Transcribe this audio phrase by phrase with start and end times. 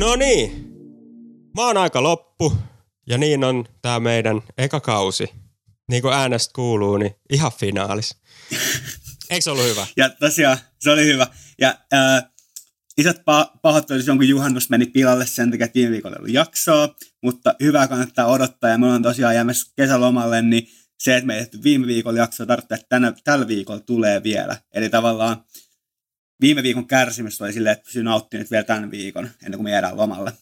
[0.00, 0.72] No niin,
[1.56, 2.52] maan aika loppu
[3.06, 5.30] ja niin on tää meidän eka kausi.
[5.90, 8.16] Niin kuin äänestä kuuluu, niin ihan finaalis.
[9.30, 9.86] Eikö se ollut hyvä?
[9.96, 11.26] Ja tosiaan, se oli hyvä.
[11.60, 12.30] Ja ää,
[12.98, 16.94] isot pa- pahoittelut jonkun juhannus meni pilalle sen takia, että viime viikolla ei ollut jaksoa,
[17.22, 21.46] mutta hyvää kannattaa odottaa ja me ollaan tosiaan jäämässä kesälomalle, niin se, että me ei
[21.64, 24.56] viime viikolla jaksoa, tarkoittaa, että tänä, tällä viikolla tulee vielä.
[24.74, 25.44] Eli tavallaan
[26.40, 29.96] viime viikon kärsimys oli silleen, että pysyy nauttimaan vielä tämän viikon, ennen kuin me jäädään
[29.96, 30.32] lomalle.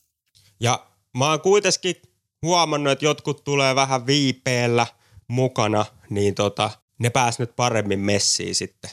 [0.61, 0.87] Ja
[1.19, 1.97] mä oon kuitenkin
[2.43, 4.87] huomannut, että jotkut tulee vähän viipeellä
[5.29, 8.91] mukana, niin tota, ne pääs nyt paremmin messiin sitten.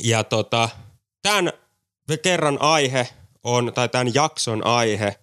[0.00, 0.68] Ja tota,
[1.22, 1.52] tämän
[2.22, 3.08] kerran aihe
[3.44, 5.18] on, tai tämän jakson aihe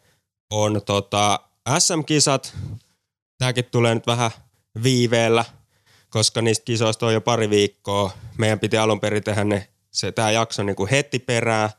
[0.51, 1.39] on tota
[1.79, 2.57] SM-kisat.
[3.37, 4.31] Tämäkin tulee nyt vähän
[4.83, 5.45] viiveellä,
[6.09, 8.11] koska niistä kisoista on jo pari viikkoa.
[8.37, 11.69] Meidän piti alun perin tehdä ne, se, tämä jakso niin kuin heti perään.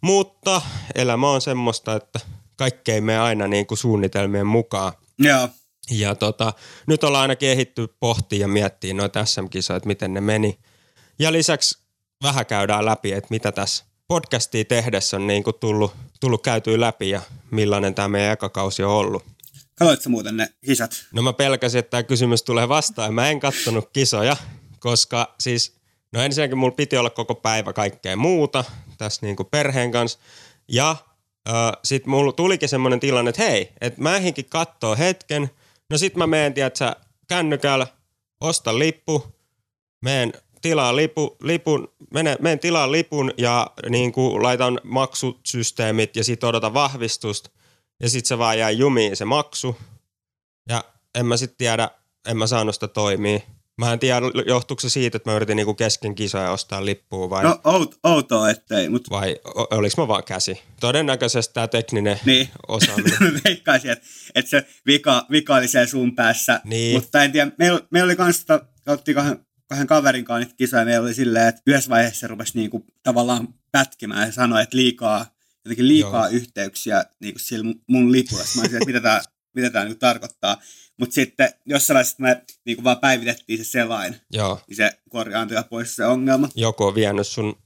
[0.00, 0.62] Mutta
[0.94, 2.20] elämä on semmoista, että
[2.56, 4.92] kaikki ei mene aina niin kuin suunnitelmien mukaan.
[5.18, 5.48] Joo.
[5.90, 6.52] Ja tota,
[6.86, 10.58] nyt ollaan ainakin ehitty pohtia ja miettiä noita SM-kisoja, että miten ne meni.
[11.18, 11.78] Ja lisäksi
[12.22, 17.10] vähän käydään läpi, että mitä tässä podcastia tehdessä on niin kuin tullut, tullut käytyä läpi
[17.10, 19.24] ja millainen tämä meidän ekakausi on ollut.
[19.74, 20.90] Katoitko muuten ne kisat?
[21.12, 23.14] No mä pelkäsin, että tämä kysymys tulee vastaan.
[23.14, 24.36] Mä en kattonut kisoja,
[24.78, 25.79] koska siis,
[26.12, 28.64] no ensinnäkin mulla piti olla koko päivä kaikkea muuta
[28.98, 30.18] tässä niin kuin perheen kanssa.
[30.68, 30.90] Ja
[31.48, 35.50] äh, sitten mulla tulikin semmoinen tilanne, että hei, että mä ehdinkin kattoo hetken.
[35.90, 36.92] No sit mä menen, tiedätkö,
[37.28, 37.86] kännykällä,
[38.40, 39.26] osta lippu,
[40.02, 46.48] menen tilaa lipu, lipun, menen, menen tilaa lipun ja niin kuin laitan maksusysteemit ja sitten
[46.48, 47.50] odotan vahvistusta.
[48.02, 49.76] Ja sitten se vaan jäi jumiin se maksu.
[50.68, 51.90] Ja en mä sitten tiedä,
[52.28, 53.40] en mä saanut sitä toimia.
[53.80, 57.42] Mä en tiedä, johtuuko se siitä, että mä yritin niinku kesken kisoja ostaa lippua vai,
[57.44, 60.62] No out, outoa ettei, mutta vai o- oliko mä vaan käsi.
[60.80, 62.48] Todennäköisesti tämä tekninen Niin.
[62.68, 63.18] osaaminen.
[63.44, 66.60] veikkaisin, että, että se vika, vika oli siellä sun päässä.
[66.64, 66.96] Niin.
[66.96, 68.44] Mutta en tiedä, meillä, meillä oli kans,
[68.84, 72.58] katsottiin kahden, kahden kaverin kanssa niitä kisoja, meillä oli silleen, että yhdessä vaiheessa se rupesi
[72.58, 75.26] niinku tavallaan pätkimään ja sanoi, että liikaa,
[75.64, 76.36] jotenkin liikaa Joo.
[76.36, 78.42] yhteyksiä niinku sillä mun- lipulla.
[78.56, 79.20] Mä olisin, että mitä tämä
[79.54, 80.56] mitä tää niinku tarkoittaa.
[81.00, 85.62] Mutta sitten jossain vaiheessa me niinku vaan päivitettiin se selain, Joo, niin se korjaantui ja
[85.62, 86.48] pois se ongelma.
[86.54, 87.58] joku on vienyt sun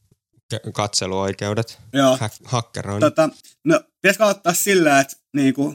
[0.55, 1.78] ke- katseluoikeudet.
[1.93, 2.19] Joo.
[2.44, 3.00] Hakkeroinut.
[3.00, 3.28] Tota,
[3.65, 5.75] no, pitäisikö aloittaa sillä, että niinku,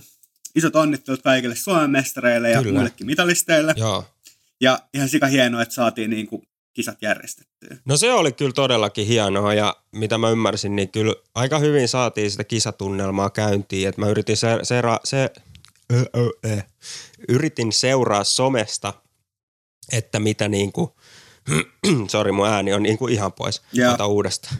[0.55, 2.73] isot onnittelut kaikille Suomen mestareille ja Kyllä.
[2.73, 3.73] muillekin mitalisteille.
[3.77, 4.05] Joo.
[4.61, 6.43] Ja ihan sika hienoa, että saatiin niinku,
[6.73, 7.77] kisat järjestettyä.
[7.85, 12.31] No se oli kyllä todellakin hienoa ja mitä mä ymmärsin, niin kyllä aika hyvin saatiin
[12.31, 13.89] sitä kisatunnelmaa käyntiin.
[13.89, 15.29] Että mä yritin se, se, se
[17.29, 18.93] yritin seuraa somesta,
[19.91, 20.95] että mitä niinku,
[22.11, 23.93] sori mun ääni on niinku ihan pois, Joo.
[23.93, 24.55] ota uudestaan.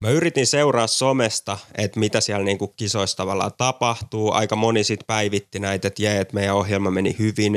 [0.00, 4.32] Mä yritin seuraa somesta, että mitä siellä niinku kisoissa tavallaan tapahtuu.
[4.32, 7.56] Aika moni sit päivitti näitä, että jee, että meidän ohjelma meni hyvin.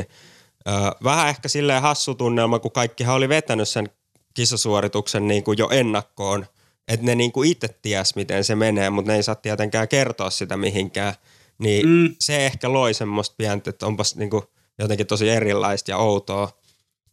[0.67, 0.71] Ö,
[1.03, 3.89] vähän ehkä silleen hassu tunnelma, kun kaikkihan oli vetänyt sen
[4.33, 6.45] kisasuorituksen niin kuin jo ennakkoon.
[6.87, 10.29] Että ne niin kuin itse ties, miten se menee, mutta ne ei saa tietenkään kertoa
[10.29, 11.13] sitä mihinkään.
[11.61, 12.15] Niin Mm.
[12.19, 14.43] se ehkä loi semmoista pientä, että onpas niin kuin
[14.79, 16.61] jotenkin tosi erilaista ja outoa.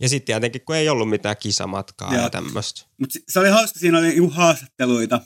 [0.00, 2.22] Ja sitten tietenkin, kun ei ollut mitään kisamatkaa Joo.
[2.22, 2.86] ja tämmöistä.
[3.00, 5.20] Mutta se oli hauska, siinä oli niinku haastatteluita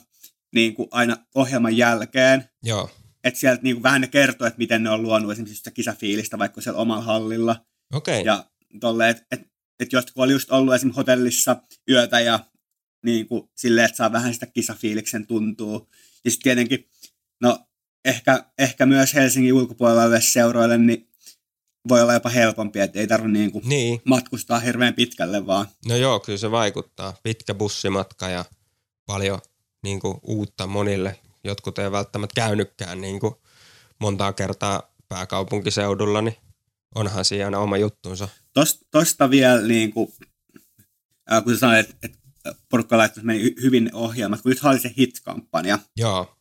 [0.55, 2.49] niinku aina ohjelman jälkeen.
[2.63, 2.89] Joo,
[3.23, 6.61] Että sieltä niinku vähän ne kertoo, että miten ne on luonut esimerkiksi sitä kisafiilistä vaikka
[6.61, 7.65] siellä omalla hallilla.
[7.93, 8.21] okei.
[8.21, 8.33] Okay.
[8.33, 8.45] Ja
[8.79, 9.41] tolle, että et,
[9.79, 11.55] et jotkut oli just ollut esimerkiksi hotellissa
[11.89, 12.39] yötä ja
[13.05, 15.89] niin kuin, silleen, että saa vähän sitä kisafiiliksen tuntuu.
[16.25, 16.89] Ja sitten tietenkin,
[17.41, 17.59] no
[18.05, 21.09] ehkä, ehkä myös Helsingin ulkopuolella oleville seuroille, niin
[21.89, 25.67] voi olla jopa helpompi, että ei tarvitse niin kuin Niin, matkustaa hirveän pitkälle vaan.
[25.87, 27.13] no joo, kyllä se vaikuttaa.
[27.23, 28.45] Pitkä bussimatka ja
[29.05, 29.39] paljon
[29.83, 31.19] niin kuin, uutta monille.
[31.43, 33.33] Jotkut ei välttämättä käynytkään niin kuin,
[33.99, 36.35] montaa kertaa pääkaupunkiseudulla, niin
[36.95, 38.27] onhan siinä aina oma juttunsa.
[38.53, 40.13] Tosta, tosta vielä, niin kuin,
[41.31, 42.19] äh, kun sanoit, että, että
[42.69, 46.37] porukka laittoi, että meni hy- hyvin ohjelmat, kun nyt oli se hit-kampanja, Joo,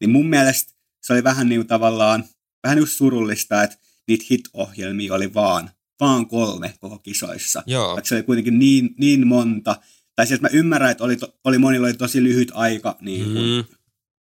[0.00, 0.72] niin mun mielestä
[1.02, 2.24] se oli vähän niin tavallaan,
[2.64, 3.76] vähän niin surullista, että
[4.08, 7.62] niitä hit-ohjelmia oli vaan, vaan kolme koko kisoissa.
[7.66, 9.76] joo, Vaikka se oli kuitenkin niin, niin monta.
[10.16, 13.46] Tai siis mä ymmärrän, että oli, to, oli monilla oli tosi lyhyt aika niin kuin,
[13.46, 13.76] mm,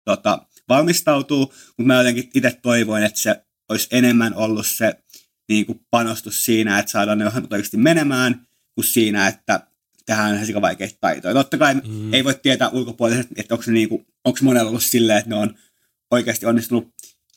[0.04, 1.40] tota, valmistautuu,
[1.78, 4.94] mutta mä jotenkin itse toivoin, että se olisi enemmän ollut se
[5.48, 9.66] niin kuin panostus siinä, että saadaan ne ohjelmat oikeasti menemään, kuin siinä, että
[10.06, 11.34] tehdään ihan sika vaikeita taitoja.
[11.34, 12.14] Totta kai mm.
[12.14, 15.36] ei voi tietää ulkopuolisesti, että onko, se niin kuin, onko monella ollut silleen, että ne
[15.36, 15.54] on
[16.10, 16.88] oikeasti onnistunut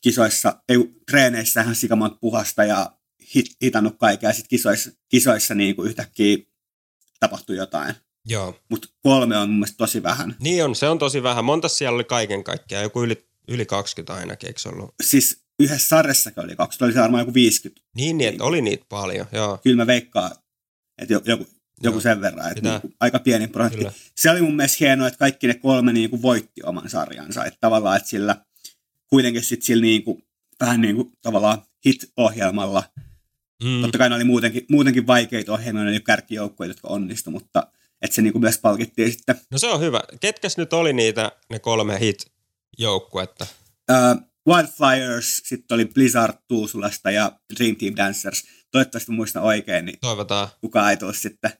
[0.01, 0.77] kisoissa, ei
[1.11, 2.91] treeneissä ihan sikamonta puhasta ja
[3.35, 6.37] hit, hitannut kaikkea, ja sitten kisoissa, kisoissa niin kuin yhtäkkiä
[7.19, 7.95] tapahtui jotain.
[8.25, 8.59] joo.
[8.69, 10.35] Mutta kolme on mun mielestä tosi vähän.
[10.39, 11.45] Niin on, se on tosi vähän.
[11.45, 12.83] Monta siellä oli kaiken kaikkiaan?
[12.83, 14.95] Joku yli yli 20 ainakin, eikö se ollut?
[15.03, 17.81] Siis yhdessä sarjassakin oli 20, oli se varmaan joku 50.
[17.95, 19.59] Niin, niin että oli niitä paljon, joo.
[19.63, 20.31] Kyllä mä veikkaan,
[21.01, 21.47] että joku,
[21.83, 22.01] joku Joo.
[22.01, 23.77] sen verran, että niin aika pieni prosentti.
[23.77, 23.91] Kyllä.
[24.15, 27.45] Se oli mun mielestä hienoa, että kaikki ne kolme niin kuin voitti oman sarjansa.
[27.45, 28.35] Että tavallaan, että sillä
[29.13, 30.23] kuitenkin sitten sillä niin kuin,
[30.59, 32.83] vähän niin kuin tavallaan hit-ohjelmalla.
[33.63, 33.81] Mm.
[33.81, 37.67] Totta kai ne oli muutenkin, muutenkin vaikeita ohjelmia, ne oli kärkijoukkoja, jotka onnistu, mutta
[38.01, 39.41] että se niin kuin myös palkittiin sitten.
[39.51, 40.01] No se on hyvä.
[40.19, 43.47] Ketkäs nyt oli niitä ne kolme hit-joukkuetta?
[43.91, 48.43] Uh, Wildflyers, sitten oli Blizzard Tuusulasta ja Dream Team Dancers.
[48.71, 50.47] Toivottavasti muistan oikein, niin Toivotaan.
[50.61, 51.51] kukaan ei tule sitten.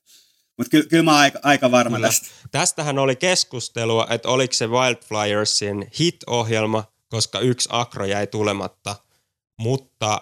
[0.57, 2.07] Mutta kyllä, kyllä mä oon aika, aika varma Kyllä.
[2.07, 2.27] tästä.
[2.51, 8.95] Tästähän oli keskustelua, että oliko se Wildflyersin hit-ohjelma, koska yksi akro jäi tulematta,
[9.59, 10.21] mutta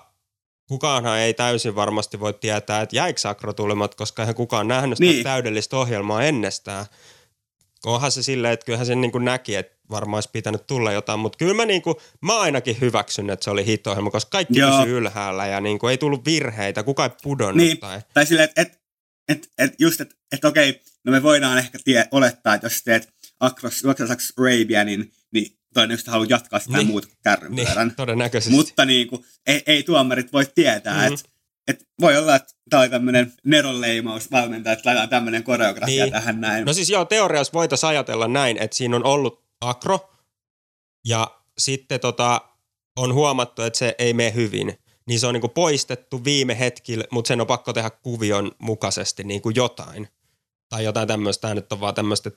[0.67, 5.11] kukaanhan ei täysin varmasti voi tietää, että jäikö akro tulematta, koska eihän kukaan nähnyt sitä
[5.11, 5.23] Niin.
[5.23, 6.85] täydellistä ohjelmaa ennestään.
[7.85, 11.19] Onhan se silleen, että kyllähän sen niin kuin näki, että varmaan olisi pitänyt tulla jotain,
[11.19, 14.79] mutta kyllä mä, niin kuin, mä ainakin hyväksyn, että se oli hit-ohjelma, koska kaikki Joo.
[14.79, 18.01] pysyi ylhäällä ja niin kuin, ei tullut virheitä, kukaan ei pudonnut Niin, tai...
[18.13, 18.81] tai silleen, että et,
[19.29, 23.13] et, et just, että et okei, no me voidaan ehkä tie, olettaa, että jos teet
[23.39, 26.87] Across, Across Arabianin, niin todennäköisesti haluat jatkaa sitä Niin.
[26.87, 28.55] muuta kuin kärryn Niin, todennäköisesti.
[28.55, 31.07] Mutta niin kuin, ei, ei tuomarit voi tietää, Mhm.
[31.07, 31.13] mm.
[31.13, 31.29] että
[31.67, 36.13] et voi olla, että tämä oli tämmöinen Neron leimaus valmentaja, että laitetaan tämmöinen koreografia Niin.
[36.13, 36.65] tähän näin.
[36.65, 40.09] No siis joo, teoriassa voitaisiin ajatella näin, että siinä on ollut akro
[41.07, 41.27] ja
[41.57, 42.41] sitten tota,
[42.97, 44.77] on huomattu, että se ei mene hyvin.
[45.07, 49.49] Niin se on niinku poistettu viime hetkillä, mutta sen on pakko tehdä kuvion mukaisesti niinku
[49.49, 50.07] jotain.
[50.69, 52.31] Tai jotain tämmöistä, tämä nyt on vaan tämmöistä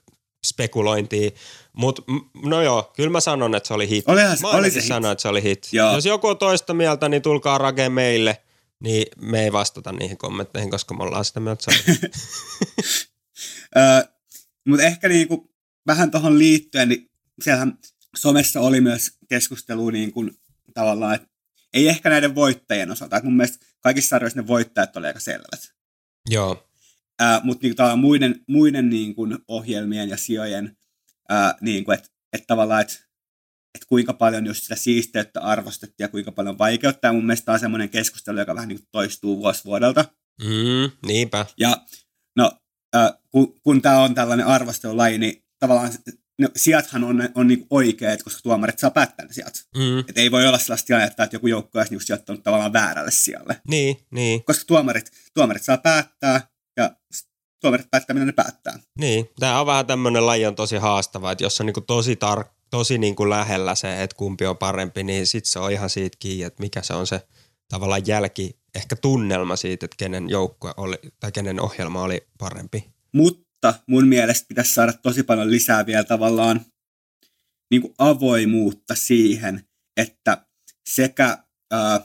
[0.45, 1.31] spekulointia.
[1.73, 2.03] Mutta
[2.45, 4.09] no joo, kyllä mä sanon, että se oli hit.
[4.09, 4.89] Olihan mä oli se hit.
[4.89, 5.69] sanon, että se oli hit.
[5.73, 5.95] Joo.
[5.95, 8.43] Jos joku on toista mieltä, niin tulkaa rake meille.
[8.81, 12.01] Niin me ei vastata niihin kommentteihin, koska me ollaan sitä mieltä, että se hit.
[14.69, 15.55] Mutta ehkä niinku,
[15.87, 17.11] vähän tuohon liittyen, niin
[17.43, 17.79] siellähän
[18.17, 20.31] somessa oli myös keskustelua niin kuin,
[20.75, 21.29] tavallaan, että
[21.75, 23.17] ei ehkä näiden voittajien osalta.
[23.17, 25.73] Et mun mielestä kaikissa sarjoissa ne voittajat oli aika selvät.
[26.31, 26.69] Joo,
[27.21, 30.77] Ää, mutta niinku, tavallaan muiden, muiden niin kuin, ohjelmien ja sijojen,
[31.29, 32.95] ää, niin kuin, että et tavallaan, että
[33.75, 37.13] et kuinka paljon just sitä siisteyttä arvostettiin ja kuinka paljon vaikeuttaa.
[37.13, 40.05] Mun mielestä tämä on semmoinen keskustelu, joka vähän niin kuin toistuu vuosi vuodelta.
[40.43, 41.47] mm, niinpä.
[41.59, 41.77] Ja
[42.37, 42.53] no,
[42.97, 45.93] äh, kun, kun tämä on tällainen arvostelulaji, niin tavallaan
[46.39, 49.65] no, sijathan on, on niinku oikeat, koska tuomarit saa päättää ne sijat.
[49.77, 49.99] Mm.
[49.99, 53.61] Et ei voi olla sellaista tilannetta, että joku joukko olisi niinku sijoittanut tavallaan väärälle sijalle.
[53.69, 56.97] Niin, niin, Koska tuomarit, tuomarit saa päättää ja
[57.61, 58.79] tuomarit päättää, mitä ne päättää.
[58.99, 59.31] niin.
[59.41, 62.99] Tämä on vähän tämmöinen laji on tosi haastava, että jos on niinku tosi, tar- tosi
[62.99, 66.63] niinku lähellä se, että kumpi on parempi, niin sitten se on ihan siitä kiinni, että
[66.63, 67.29] mikä se on se
[67.69, 72.85] tavallaan jälki, ehkä tunnelma siitä, että kenen joukkue oli, tai kenen ohjelma oli parempi.
[73.13, 76.61] Mutta mun mielestä pitäisi saada tosi paljon lisää vielä tavallaan
[77.71, 79.65] niin kuin avoimuutta siihen,
[79.97, 80.47] että
[80.89, 81.39] sekä,
[81.73, 82.01] ää,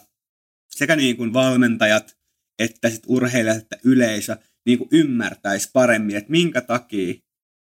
[0.76, 2.20] sekä niin kuin valmentajat
[2.60, 4.38] että sit urheilijat että yleisö
[4.70, 7.14] niin kuin ymmärtäisi paremmin, että minkä takia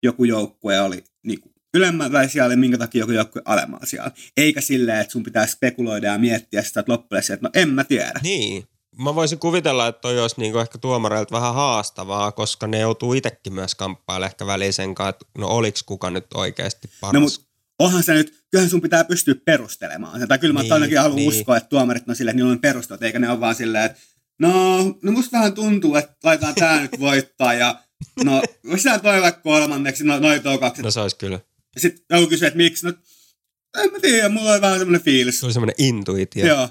[0.03, 4.11] joku joukkue oli niin kuin ylemmällä siellä, minkä takia joku joukkue alemmalla siellä.
[4.37, 7.85] Eikä silleen, että sun pitää spekuloida ja miettiä sitä, että loppujen että no en mä
[7.85, 8.21] tiedä.
[8.23, 8.65] Niin.
[8.99, 13.53] Mä voisin kuvitella, että toi olisi niinku ehkä tuomareilta vähän haastavaa, koska ne joutuu itsekin
[13.55, 17.15] myös kamppailemaan ehkä välisen kanssa, että no oliks kuka nyt oikeasti paras.
[17.15, 17.47] No mut
[17.79, 20.29] onhan se nyt, kyllähän sun pitää pystyä perustelemaan.
[20.29, 21.29] Tai kyllä mä Niin, ainakin haluan niin.
[21.29, 23.99] uskoa, että tuomarit on silleen, että niillä on perustelut, eikä ne ole vaan silleen, että
[24.41, 27.83] no, no musta vähän tuntuu, että laitetaan tää nyt voittaa ja
[28.25, 30.83] no, voisi sä toi vaikka kolmanneksi, no noin tuo kaksi.
[30.83, 31.41] no se olisi kyllä.
[31.77, 32.93] Sitten joku kysyy, että miksi, no
[33.79, 35.41] en mä tiedä, mulla on vähän semmoinen fiilis.
[35.41, 36.47] Se oli semmoinen intuitio.
[36.47, 36.69] Joo.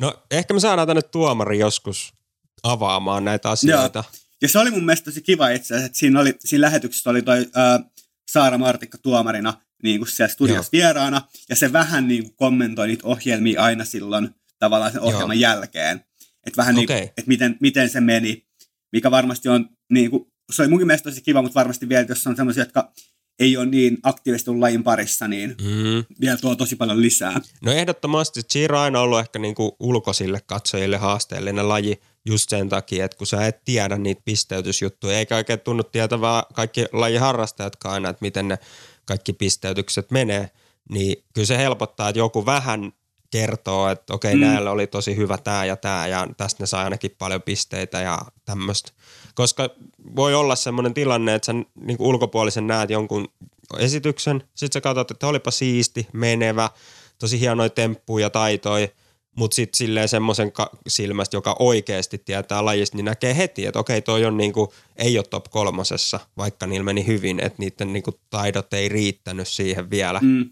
[0.00, 2.12] No ehkä me saadaan tänne tuomari joskus
[2.62, 4.04] avaamaan näitä asioita.
[4.42, 7.22] Ja se oli mun mielestä tosi kiva itse asiassa, että siinä, oli, siinä lähetyksessä oli
[7.22, 7.80] toi ää,
[8.30, 13.06] Saara Martikka tuomarina niin kuin siellä studiossa vieraana, ja se vähän niin kuin kommentoi niitä
[13.06, 15.52] ohjelmia aina silloin tavallaan sen ohjelman Joo.
[15.52, 16.04] jälkeen.
[16.46, 17.06] Että vähän niin kuin, Okei.
[17.06, 18.46] että miten, miten se meni,
[18.92, 22.26] mikä varmasti on, niin kuin, se oli munkin mielestä tosi kiva, mutta varmasti vielä, jos
[22.26, 22.92] on sellaisia, jotka
[23.38, 26.04] ei ole niin aktiivisesti lajin parissa, niin Mm.
[26.20, 27.40] vielä tuo tosi paljon lisää.
[27.62, 33.04] No ehdottomasti Giro on aina ollut ehkä niinku ulkoisille katsojille haasteellinen laji just sen takia,
[33.04, 38.22] että kun sä et tiedä niitä pisteytysjuttuja, eikä oikein tunnu tietävää kaikki lajiharrastajatkaan aina, että
[38.24, 38.58] miten ne
[39.04, 40.50] kaikki pisteytykset menee,
[40.90, 42.92] niin kyllä se helpottaa, että joku vähän
[43.30, 44.40] kertoo, että okei, mm.
[44.40, 48.18] Näillä oli tosi hyvä tämä ja tämä ja tästä ne saa ainakin paljon pisteitä ja
[48.44, 48.92] tämmöistä.
[49.34, 49.70] Koska
[50.16, 53.28] voi olla semmoinen tilanne, että sä niin ulkopuolisen näet jonkun
[53.78, 56.70] esityksen, sit sä katsot, että olipa siisti, menevä,
[57.18, 58.88] tosi hienoja temppuja ja taitoja,
[59.36, 64.02] mutta sitten silleen semmoisen ka- silmästä, joka oikeasti tietää lajista, niin näkee heti, että okei,
[64.02, 68.74] toi on niinku, ei ole top kolmosessa, vaikka niillä meni hyvin, että niiden niinku taidot
[68.74, 70.20] ei riittänyt siihen vielä.
[70.22, 70.50] Mm.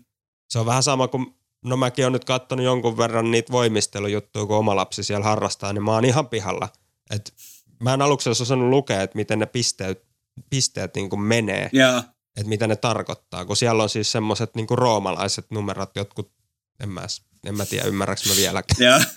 [0.50, 4.56] Se on vähän sama kuin no mäkin on nyt katsonut jonkun verran niitä voimistelujuttuja, kun
[4.56, 6.68] oma lapsi siellä harrastaa, niin mä oon ihan pihalla.
[7.10, 7.34] Et
[7.82, 10.04] mä en aluksi olisi osannut lukea, että miten ne pisteet,
[10.50, 11.98] pisteet niin kuin menee, Joo.
[12.36, 16.32] että mitä ne tarkoittaa, kun siellä on siis semmoiset niin kuin roomalaiset numerot, jotkut,
[16.80, 17.06] en mä,
[17.46, 18.90] en mä tiedä ymmärräks mä vieläkään.
[18.90, 19.00] Joo.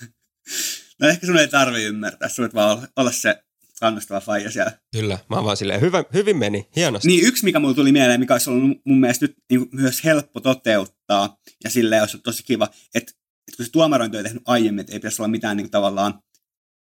[1.02, 3.44] No ehkä sun ei tarvi ymmärtää, sun vaan olla, olla se
[3.82, 4.72] kannustava faija siellä.
[4.92, 7.08] Kyllä, mä oon vaan silleen, hyvä, hyvin meni, hienosti.
[7.08, 10.40] Niin yksi, mikä mulle tuli mieleen, mikä olisi ollut mun mielestä nyt niin myös helppo
[10.40, 13.12] toteuttaa, ja silleen olisi tosi kiva, että,
[13.48, 16.20] että kun se tuomarointi on tehnyt aiemmin, että ei pitäisi olla mitään niin kuin, tavallaan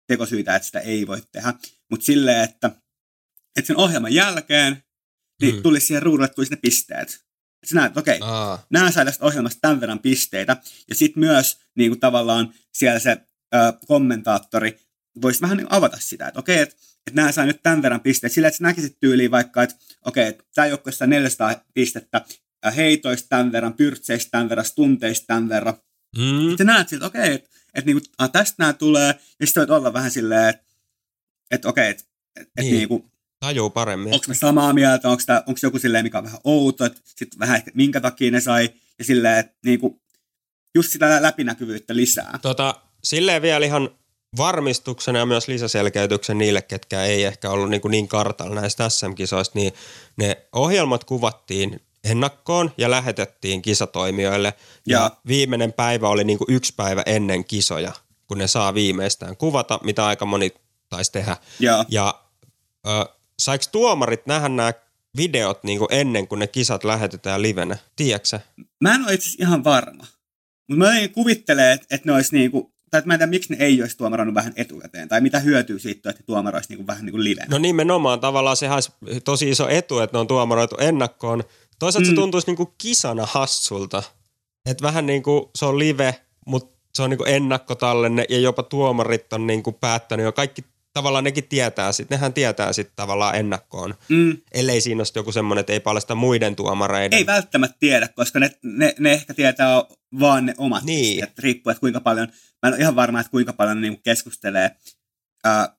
[0.07, 1.53] tekosyitä, että sitä ei voi tehdä,
[1.89, 2.71] mutta silleen, että,
[3.57, 4.83] että sen ohjelman jälkeen
[5.41, 5.61] niin Mm.
[5.61, 7.09] tulisi siihen ruudulle tulisi ne pisteet.
[7.09, 10.57] Että sä näet, okei, Aa, nämä sai tästä ohjelmasta tämän verran pisteitä,
[10.89, 13.11] ja sitten myös niin kuin tavallaan siellä se
[13.55, 13.57] ö,
[13.87, 14.79] kommentaattori
[15.21, 16.75] voisi vähän niin avata sitä, että okei, että,
[17.07, 19.75] että nämä sai nyt tämän verran pisteitä, sillä että sä näkisit tyyliin vaikka, että
[20.05, 22.25] okei, että tämä joukkue saa 400 pistettä,
[22.75, 25.73] heitoista tämän verran, pyrtseistä tämän verran, stunteista tämän verran.
[26.17, 29.61] mm, Sä näet siltä, okei, että, että niin kuin, ah, tästä nämä tulee, ja sitten
[29.61, 30.63] voit olla vähän silleen, että,
[31.51, 32.03] että okei, että,
[32.39, 32.67] että, Niin.
[32.67, 34.13] että niin kuin, tajuu paremmin.
[34.13, 37.71] onko me samaa mieltä, onko joku silleen, mikä on vähän outo, että sitten vähän ehkä
[37.73, 40.01] minkä takia ne sai, ja silleen, että niinku,
[40.75, 42.39] just sitä läpinäkyvyyttä lisää.
[42.41, 43.89] Tota, silleen vielä ihan
[44.37, 49.59] varmistuksena ja myös lisäselkeytyksen niille, ketkä ei ehkä ollut niin, kuin niin kartalla näistä SM-kisoista,
[49.59, 49.73] niin
[50.17, 54.53] ne ohjelmat kuvattiin ennakkoon ja lähetettiin kisatoimijoille.
[54.87, 57.91] Ja, Ja- viimeinen päivä oli niin kuin yksi päivä ennen kisoja,
[58.27, 60.51] kun ne saa viimeistään kuvata, mitä aika moni
[60.89, 61.37] taisi tehdä.
[61.59, 62.21] Ja, Ja
[62.87, 62.89] ö,
[63.39, 64.73] saiko tuomarit nähdä nämä
[65.17, 67.77] videot niin kuin ennen kuin ne kisat lähetetään livenä?
[67.95, 68.39] Tiedätkö
[68.81, 70.05] mä en ole itse ihan varma,
[70.67, 73.53] mutta mä jotenkin kuvittelen, että, että ne olisi niinku, tai että mä en tiedä, miksi
[73.53, 77.11] ne ei olisi tuomaroinut vähän etukäteen, tai mitä hyötyy siitä, että tuomaroisi niinku vähän niin
[77.11, 77.47] kuin livenä.
[77.49, 78.91] No nimenomaan tavallaan sehän olisi
[79.23, 81.43] tosi iso etu, että ne on tuomaroitu ennakkoon.
[81.79, 82.09] Toisaalta mm.
[82.09, 84.03] Se tuntuisi niinku kisana hassulta.
[84.65, 89.33] Että vähän niin kuin se on live, mutta se on niinku ennakkotallenne ja jopa tuomarit
[89.33, 93.95] on niinku päättänyt jo kaikki tavallaan nekin tietää sit, nehän tietää sitten tavallaan ennakkoon.
[94.09, 97.17] Mm, Ellei siinä ole joku semmoinen, että ei paljasta muiden tuomareiden.
[97.17, 99.83] ei välttämättä tiedä, koska ne, ne, ne ehkä tietää
[100.19, 101.15] vaan ne omat Niin.
[101.15, 102.27] pisteet, riippuu, että kuinka paljon,
[102.61, 104.75] mä en ole ihan varma, että kuinka paljon ne niinku keskustelee.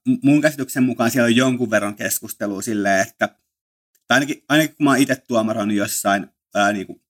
[0.09, 3.29] M- mun käsityksen mukaan siellä on jonkun verran keskustelua silleen, että
[4.09, 7.03] tai ainakin, ainakin kun mä oon itse tuomaroinut jossain ää, niinku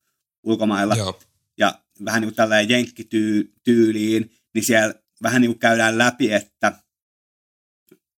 [0.42, 1.20] ulkomailla, Joo.
[1.58, 6.72] ja vähän niin kuin tällainen jenkkityyliin, niin siellä vähän niin kuin käydään läpi, että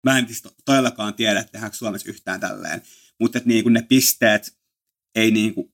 [0.03, 2.81] mä en siis to- todellakaan tiedä, että tehdäänkö Suomessa yhtään tälleen,
[3.19, 4.57] mutta että niin kuin ne pisteet
[5.15, 5.73] ei niin kuin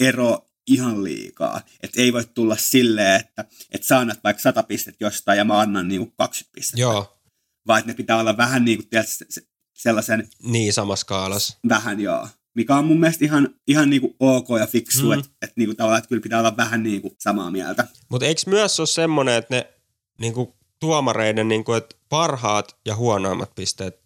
[0.00, 1.60] ero ihan liikaa.
[1.82, 5.60] Että ei voi tulla silleen, että, että sä annat vaikka 100 pistettä jostain ja mä
[5.60, 6.80] annan niin kuin 20 pistettä.
[6.80, 7.18] Joo,
[7.66, 11.58] Vaan että ne pitää olla vähän niin kuin tiedät, se- se- sellaisen niin samassa skaalassa.
[11.68, 12.28] vähän joo.
[12.54, 15.18] Mikä on mun mielestä ihan, ihan niin kuin ok ja fiksu, Mm.
[15.18, 17.86] että et niin kuin tavallaan, että kyllä pitää olla vähän niin kuin samaa mieltä.
[18.08, 19.72] Mutta eikö myös ole semmoinen, että ne
[20.20, 24.00] niinku, tuomareiden niinku, että parhaat ja huonoimmat pisteet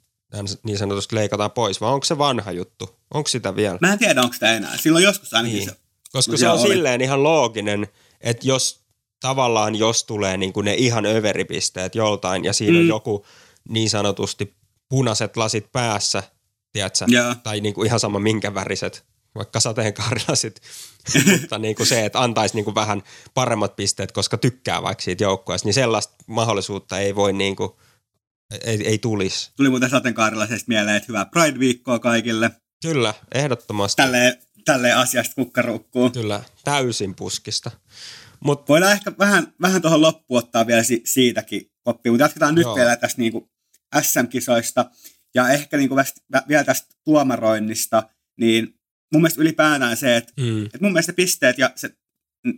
[0.62, 2.99] niin sanotusti leikataan pois, vai onko se vanha juttu?
[3.14, 3.79] Onko sitä vielä?
[3.81, 4.76] Mä en tiedä, onko sitä enää.
[4.76, 5.69] Silloin joskus ainakin Niin.
[5.71, 5.76] se.
[6.12, 6.69] Koska No se on oli.
[6.69, 7.88] silleen ihan looginen,
[8.21, 8.81] että jos
[9.21, 12.79] tavallaan jos tulee niinku ne ihan överipisteet joltain ja siinä mm.
[12.81, 13.26] on joku
[13.69, 14.55] niin sanotusti
[14.88, 16.23] punaiset lasit päässä,
[16.73, 17.05] tiedätkö?
[17.43, 20.60] Tai niinku ihan sama minkä väriset, vaikka sateenkaarilasit,
[21.40, 23.02] mutta niinku se, että antaisi niinku vähän
[23.34, 27.80] paremmat pisteet, koska tykkää vaikka siitä joukkueesta, niin sellaista mahdollisuutta ei voi niinku,
[28.64, 29.50] ei, ei tulisi.
[29.56, 32.50] Tuli muuten sateenkaarilaisesta mieleen, että hyvää Pride-viikkoa kaikille.
[32.82, 34.02] Kyllä, ehdottomasti.
[34.02, 36.10] Tälleen, tälleen asiasta kukkarukkuu.
[36.10, 37.70] Kyllä, täysin puskista.
[38.40, 42.62] Mutta Voidaan ehkä vähän, vähän tuohon loppuun ottaa vielä si- siitäkin koppiin, mutta jatketaan nyt
[42.62, 42.74] Joo.
[42.74, 43.50] vielä tästä niin kuin
[44.00, 44.90] SM-kisoista
[45.34, 46.04] ja ehkä niin kuin
[46.48, 48.02] vielä tästä tuomaroinnista,
[48.40, 48.74] niin
[49.12, 51.90] mun mielestä ylipäätään se, että, mm, että mun mielestä spsteet ja se,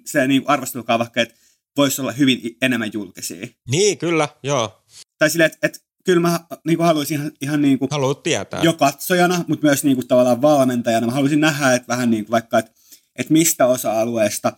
[0.06, 1.34] se niin arvostelukaavakkeet
[1.76, 3.46] voisi olla hyvin enemmän julkisia.
[3.70, 4.84] niin kyllä, joo,
[5.18, 8.60] Tai silleen, että, että kyllä mä niin kuin haluaisin ihan, ihan niin kuin haluat tietää.
[8.62, 11.06] jo katsojana, mutta myös niin kuin tavallaan valmentajana.
[11.06, 12.72] Mä haluaisin nähdä, että vähän niin kuin vaikka, että,
[13.18, 14.52] että mistä osa-alueesta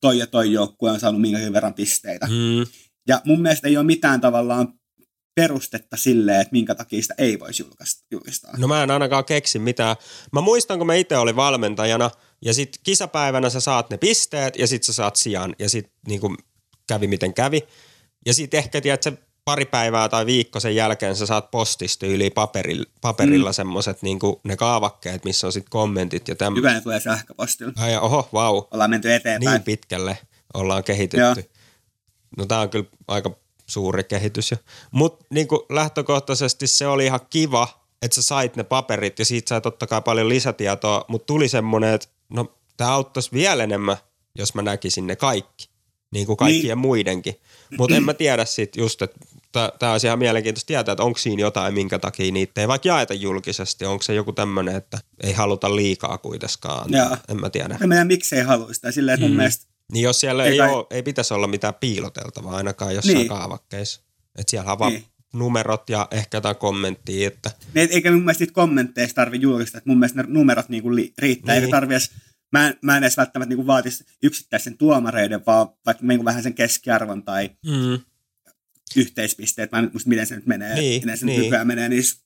[0.00, 2.26] toi ja toi joukkue on saanut minkäkin verran pisteitä.
[2.26, 2.66] Mm,
[3.08, 4.72] Ja mun mielestä ei ole mitään tavallaan
[5.36, 8.54] perustetta silleen, että minkä takia sitä ei voisi julkaista- julkistaa.
[8.56, 9.96] no mä en ainakaan keksi mitään.
[10.32, 12.10] Mä muistan, kun mä itse olin valmentajana
[12.42, 16.36] ja sit kisapäivänä sä saat ne pisteet ja sit sä saat sijan ja sit niinku
[16.86, 17.60] kävi miten kävi.
[18.26, 19.12] Ja sit ehkä tiedät se
[19.44, 23.54] pari päivää tai viikko sen jälkeen sä saat postista yli paperilla, paperilla mm.
[23.54, 26.68] semmoset niinku ne kaavakkeet, missä on sit kommentit ja tämmöistä.
[26.68, 27.72] Hyvä, ne tulee sähköpostilla.
[27.76, 28.62] Ai, oho, vau.
[28.70, 29.54] Ollaan menty eteenpäin.
[29.54, 30.18] Niin pitkälle
[30.54, 31.20] ollaan kehitytty.
[31.20, 31.34] Joo.
[32.36, 33.36] No tää on kyllä aika
[33.66, 34.54] suuri kehitys.
[34.90, 37.68] Mutta niinku lähtökohtaisesti se oli ihan kiva,
[38.02, 41.94] että sä sait ne paperit ja siitä sai totta kai paljon lisätietoa, mutta tuli semmoinen,
[41.94, 43.96] että no tämä auttaisi vielä enemmän,
[44.38, 45.68] jos mä näkisin ne kaikki,
[46.10, 46.78] niin kuin kaikkien niin.
[46.78, 47.40] muidenkin.
[47.78, 49.20] Mutta en mä tiedä sit just, että
[49.78, 53.14] tämä olisi ihan mielenkiintoista tietää, että onko siinä jotain, minkä takia niitä ei vaikka jaeta
[53.14, 53.84] julkisesti.
[53.84, 56.92] Onko se joku tämmöinen, että ei haluta liikaa kuitenkaan.
[56.92, 57.16] Joo.
[57.28, 57.78] En mä tiedä.
[57.82, 58.92] En mä tiedä, miksi ei halua sitä.
[58.92, 59.36] Silleen, että mun Mm.
[59.36, 63.14] mielestä Niin jos siellä ei, Ei kai- ole, ei pitäisi olla mitään piiloteltavaa ainakaan jossain
[63.16, 63.28] Niin.
[63.28, 64.00] kaavakkeissa.
[64.38, 65.04] Että siellä on vaan Niin.
[65.32, 69.98] numerot ja ehkä jotain kommenttia, että Ne, eikä mun mielestä niitä kommentteista tarvi julkistaa, mun
[69.98, 71.64] mielestä ne numerot niinku li, riittää, Niin.
[71.64, 72.10] eikä tarvi edes,
[72.52, 76.54] mä en, mä en edes välttämättä niinku vaatisi yksittäisen tuomareiden, vaan vaikka niinku vähän sen
[76.54, 77.98] keskiarvon tai mm,
[78.96, 81.42] yhteispisteet, mä en nyt muista miten se nyt menee, Niin, miten se niin.
[81.42, 82.16] nykyään menee niissä.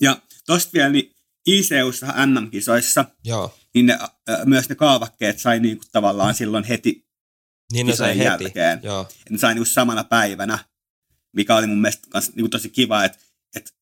[0.00, 1.12] Ja tosta vielä, niin
[1.46, 3.54] ICUssa MM-kisoissa, joo.
[3.76, 3.98] Niin ne,
[4.44, 7.06] myös ne kaavakkeet sai niinku tavallaan silloin heti,
[7.72, 8.24] Niin ne sai heti.
[8.24, 8.80] jälkeen.
[8.82, 9.08] Joo.
[9.30, 10.58] ne sai niinku samana päivänä,
[11.32, 13.18] mikä oli mun mielestä kans niinku tosi kiva, että
[13.56, 13.74] et,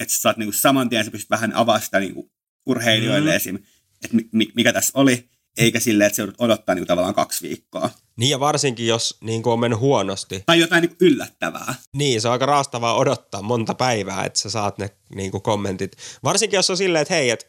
[0.00, 2.32] et sä saat niinku saman tien, sä pystyt vähän avaamaan sitä niinku
[2.66, 3.36] urheilijoille Mm.
[3.36, 3.56] esim,
[4.04, 7.90] että mi, mikä tässä oli, eikä silleen, että se joudut odottaa niinku tavallaan kaksi viikkoa.
[8.16, 11.74] Niin ja varsinkin jos niin on mennyt huonosti, Tai jotain niinku yllättävää.
[11.96, 15.96] niin se on aika raastavaa odottaa monta päivää, että sä saat ne niin kuin kommentit.
[16.24, 17.46] Varsinkin jos on silleen, että hei, että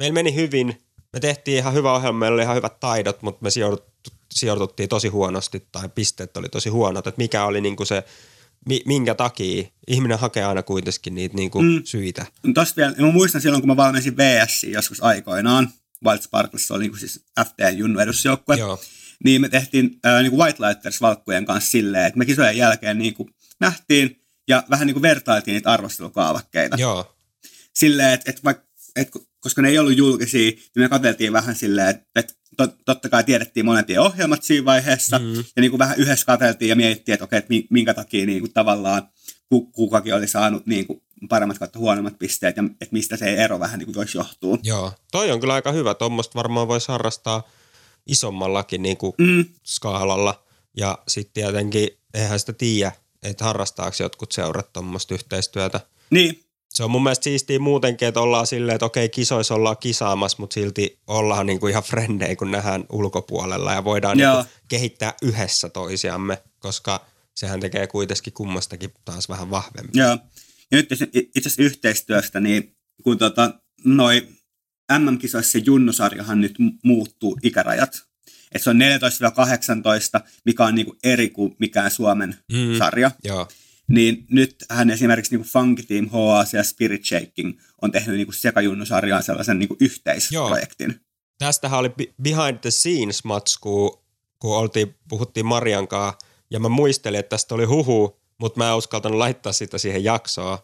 [0.00, 3.50] meillä meni hyvin, me tehtiin ihan hyvä ohjelma, meillä oli ihan hyvät taidot, mutta me
[4.34, 8.04] sijoituttiin tosi huonosti tai pisteet oli tosi huonot, että mikä oli niin kuin se,
[8.68, 9.64] mi- minkä takia?
[9.88, 11.80] Ihminen hakee aina kuitenkin niitä niin kuin Mm.
[11.84, 12.26] syitä.
[12.46, 15.68] No vielä, mä muistan silloin, kun mä valmensin VS joskus aikoinaan,
[16.06, 18.80] Wild Sparklessa oli niinku siis FTn junnu edusjoukkue, Joo,
[19.24, 23.30] niin me tehtiin äh, niinku White Lighters-valkkujen kanssa silleen, että me kisojen jälkeen niinku
[23.60, 26.76] nähtiin ja vähän niinku vertailtiin niitä arvostelukaavakkeita.
[26.76, 27.16] joo,
[27.74, 28.64] Silleen, että et vaikka,
[28.96, 29.08] et,
[29.40, 33.24] koska ne ei ollut julkisia, niin me katseltiin vähän silleen, että et, tot, totta kai
[33.24, 35.34] tiedettiin molempien ohjelmat siinä vaiheessa, Mm.
[35.34, 39.08] ja niinku vähän yhdessä katseltiin ja mietittiin, että okei, että mi- minkä takia niinku tavallaan
[39.48, 43.78] ku- kukakin oli saanut niinku paremmat kautta huonommat pisteet ja että mistä se ero vähän
[43.78, 44.58] niinku voisi johtua.
[44.62, 44.92] joo.
[45.12, 45.94] Toi on kyllä aika hyvä.
[45.94, 47.48] Tuommoista varmaan voisi harrastaa
[48.06, 50.44] isommallakin niin kuin Mm, skaalalla.
[50.76, 55.80] Ja sitten tietenkin eihän sitä tiedä, että harrastaako jotkut seurat tuommoista yhteistyötä.
[56.10, 60.36] niin, Se on mun mielestä siistiä muutenkin, että ollaan silleen, että okei kisoissa ollaan kisaamassa,
[60.40, 64.34] mutta silti ollaan niinku ihan frendejä, kun nähdään ulkopuolella ja voidaan Joo.
[64.36, 69.90] niinku kehittää yhdessä toisiamme, koska sehän tekee kuitenkin kummastakin taas vähän vahvemmin.
[69.94, 70.18] joo.
[70.72, 73.54] Ja nyt itse asiassa yhteistyöstä, niin kun tota,
[73.84, 74.28] noi
[74.98, 78.02] MM-kisoissa se junnusarjahan nyt mu- muuttuu ikärajat.
[78.52, 82.78] Et se on 14-18, mikä on niinku eri kuin mikään Suomen Mm.
[82.78, 83.10] sarja.
[83.24, 83.48] Joo,
[83.90, 89.22] Niin nyt hän esimerkiksi niinku Funky Team, HAC ja Spirit Shaking on tehnyt niinku sekajunnusarjaan
[89.22, 91.00] sellaisen niinku yhteisprojektin.
[91.38, 94.04] tästähän oli behind the scenes matsku,
[94.38, 98.76] kun oltiin, puhuttiin Marian kanssa, ja mä muistelin, että tästä oli huhu, mutta mä en
[98.76, 100.58] uskaltanut laittaa sitä siihen jaksoon,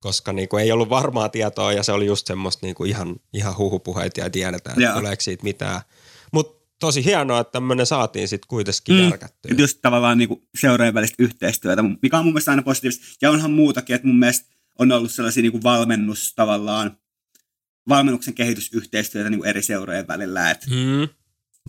[0.00, 4.20] koska niinku ei ollut varmaa tietoa, ja se oli just semmoista niinku ihan, ihan huhupuheita,
[4.20, 4.94] ja ei tiedetä, että Joo.
[4.94, 5.80] tuleeko siitä mitään.
[6.32, 9.02] Mutta tosi hienoa, että tämmöinen saatiin sitten kuitenkin Mm.
[9.02, 9.54] järkättyä.
[9.58, 13.04] Just tavallaan niinku seurojen välistä yhteistyötä, mikä on mun mielestä aina positiivista.
[13.22, 14.46] Ja onhan muutakin, että mun mielestä
[14.78, 16.96] on ollut sellaisia niinku valmennus tavallaan,
[17.88, 21.08] valmennuksen kehitysyhteistyötä niinku eri seurojen välillä, että Mm.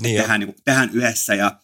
[0.01, 1.59] Niin, tehdään, niinku, tehdään yhdessä ja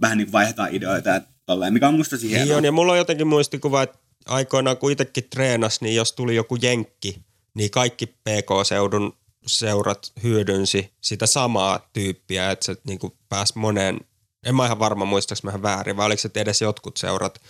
[0.00, 2.98] vähän niinku vaihdetaan ideoita ja tolleen, mikä on musta tosi Niin on, ja mulla on
[2.98, 9.16] jotenkin muistikuva, että aikoinaan kun itsekin treenasi, niin jos tuli joku jenkki, niin kaikki PK-seudun
[9.46, 14.00] seurat hyödynsi sitä samaa tyyppiä, että se niin pääsi moneen,
[14.46, 17.40] en mä ihan varma muistaaks mä ihan väärin, vai oliko se edes jotkut seurat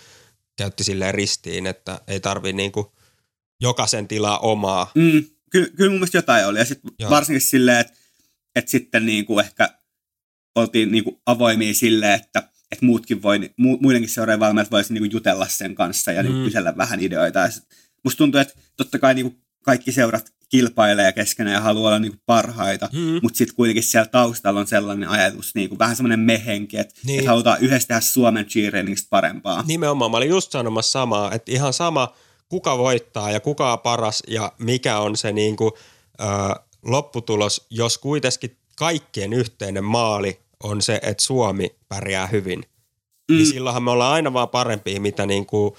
[0.57, 2.85] käytti silleen ristiin, että ei tarvi niin kuin
[3.61, 4.91] jokaisen tilaa omaa.
[4.95, 6.59] Mm, kyllä, kyllä mun mielestä jotain oli.
[6.59, 7.09] Ja sit Joo.
[7.09, 7.93] varsinkin silleen, että,
[8.55, 9.69] että sitten niinku ehkä
[10.55, 15.47] oltiin niinku avoimia silleen, että, että muutkin voi, mu, muidenkin seuraajien valmennat voisi niinku jutella
[15.47, 16.45] sen kanssa ja niinku Mm.
[16.45, 17.39] kysellä vähän ideoita.
[17.39, 17.63] Ja sit,
[18.03, 22.89] musta tuntuu, että totta kai niinku kaikki seurat kilpailee keskenään ja haluaa olla niinku parhaita,
[22.93, 23.19] Mm.
[23.23, 27.19] mutta sitten kuitenkin siellä taustalla on sellainen ajatus, niinku, vähän semmoinen mehenki, että, Niin.
[27.19, 29.63] että halutaan yhdessä tehdä Suomen cheerleadingista parempaa.
[29.67, 32.13] Nimenomaan, mä olin just sanomassa samaa, että ihan sama,
[32.49, 35.71] kuka voittaa ja kuka on paras ja mikä on se niin kuin,
[36.21, 36.25] ö,
[36.85, 42.59] lopputulos, jos kuitenkin kaikkien yhteinen maali on se, että Suomi pärjää hyvin.
[43.31, 43.35] Mm.
[43.37, 45.73] Niin silloinhan me ollaan aina vaan parempia, mitä niin kuin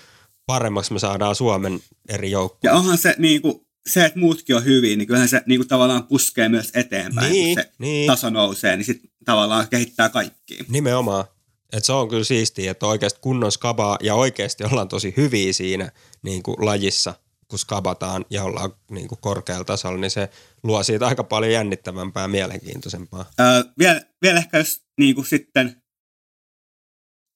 [0.47, 2.73] paremmaksi me saadaan Suomen eri joukkoja.
[2.73, 5.69] Ja onhan se, niin kuin, se, että muutkin on hyviä, niin kyllähän se niin kuin,
[5.69, 8.07] tavallaan puskee myös eteenpäin, Niin, kun se niin.
[8.07, 10.65] taso nousee, niin sitten tavallaan kehittää kaikkia.
[10.69, 11.25] Nimenomaan.
[11.73, 15.93] Et se on kyllä siistiä, että oikeasti kunnon skabaa ja oikeasti ollaan tosi hyviä siinä
[16.23, 17.15] niin kuin lajissa,
[17.49, 20.29] kun skabataan ja ollaan niin kuin korkealla tasolla, niin se
[20.63, 23.31] luo siitä aika paljon jännittävämpää ja mielenkiintoisempaa.
[23.41, 25.83] Öö, vielä, vielä ehkä jos niin kuin sitten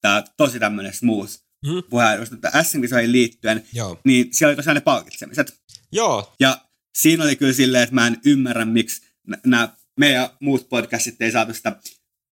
[0.01, 1.33] tämä tosi tämmöinen smooth
[1.67, 1.83] Mm.
[1.91, 4.01] puheenjohtaja, että SM-kisoihin liittyen, Joo.
[4.05, 5.61] niin siellä oli tosiaan ne palkitsemiset.
[5.93, 6.65] Joo, Ja
[6.99, 9.03] siinä oli kyllä silleen, että mä en ymmärrä, miksi
[9.47, 11.81] nämä meidän muut podcastit ei saatu sitä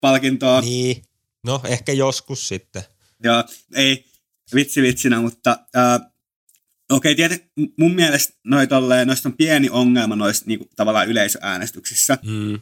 [0.01, 0.61] palkintoa.
[0.61, 1.03] Niin.
[1.43, 2.83] No, ehkä joskus sitten.
[3.23, 3.43] Joo,
[3.75, 4.05] ei
[4.55, 6.11] vitsi vitsinä, mutta äh,
[6.89, 7.37] okei, okay,
[7.77, 12.17] mun mielestä noi tolleen, noista on pieni ongelma noista niinku, tavallaan yleisöäänestyksissä.
[12.25, 12.59] Mm.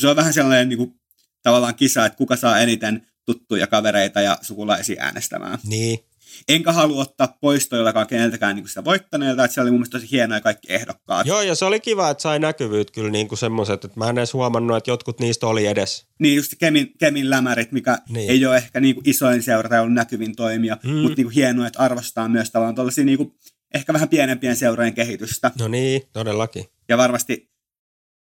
[0.00, 1.00] Se on vähän sellainen niinku,
[1.42, 5.58] tavallaan kisa, että kuka saa eniten tuttuja kavereita ja sukulaisia äänestämään.
[5.66, 5.98] Niin.
[6.48, 10.10] Enkä halua ottaa pois toillakaan keneltäkään niin sitä voittaneelta, että se oli mun mielestä tosi
[10.10, 11.26] hienoja kaikki ehdokkaat.
[11.26, 14.18] Joo, ja se oli kiva, että sai näkyvyyttä kyllä niin kuin semmoiset, että mä en
[14.18, 16.06] edes huomannut, että jotkut niistä oli edes.
[16.18, 18.30] Niin, just Kemin, Kemin lämärit, mikä niin.
[18.30, 20.90] ei ole ehkä niin kuin isoin seura tai ollut näkyvin toimija, mm.
[20.90, 23.34] mutta niin kuin hienoa, että arvostaa myös tavallaan tuollaisia niin kuin
[23.74, 25.50] ehkä vähän pienempien seurojen kehitystä.
[25.58, 26.64] No niin, todellakin.
[26.88, 27.50] Ja varmasti,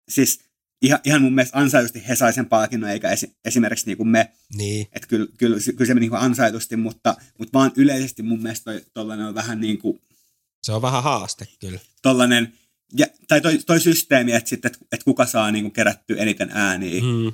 [0.09, 0.48] siis
[0.81, 4.31] ihan, ihan mun mielestä ansaitusti he sai sen palkinnon, eikä esi, esimerkiksi niin kuin me.
[4.53, 4.87] Niin.
[4.93, 8.81] Että kyllä, kyllä, kyllä se meni niin ansaitusti, mutta, mutta vaan yleisesti mun mielestä toi,
[8.93, 10.01] tollainen on vähän niin kuin...
[10.63, 11.79] Se on vähän haaste kyllä.
[12.01, 12.53] Tollainen,
[12.97, 16.49] ja, tai toi, toi systeemi, että, sitten, että, että kuka saa niin kuin kerätty eniten
[16.53, 17.01] ääniä.
[17.01, 17.33] Mm.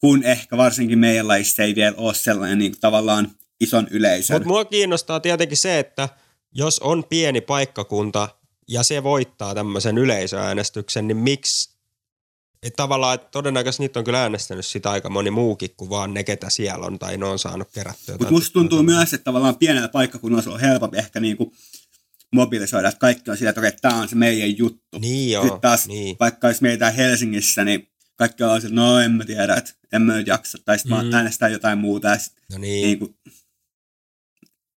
[0.00, 3.30] Kun ehkä varsinkin meidän lajissa ei vielä ole sellainen niin kuin tavallaan
[3.60, 4.34] ison yleisön.
[4.34, 6.08] Mutta mua kiinnostaa tietenkin se, että
[6.52, 8.28] jos on pieni paikkakunta
[8.68, 11.75] ja se voittaa tämmöisen yleisöäänestyksen, niin miksi
[12.62, 16.24] et tavallaan, että todennäköisesti niitä on kyllä äänestänyt sitä aika moni muukin kuin vaan ne,
[16.24, 18.16] ketä siellä on tai ne on saanut kerättyä.
[18.18, 21.54] Mutta musta tuntuu myös, että tavallaan pienellä paikkakunnalla on helpompi ehkä niinku
[22.32, 24.98] mobilisoida, että kaikki on sillä, että okei, tämä on se meidän juttu.
[24.98, 26.16] Niin joo, Sitten taas, niin.
[26.20, 30.16] vaikka olisi meitä Helsingissä, niin kaikki on sillä, no en mä tiedä, että en mä
[30.16, 31.06] nyt jaksa, tai sitten mm.
[31.06, 32.08] mä äänestän jotain muuta.
[32.08, 32.86] Ja sit, No niin.
[32.86, 33.16] niin kuin,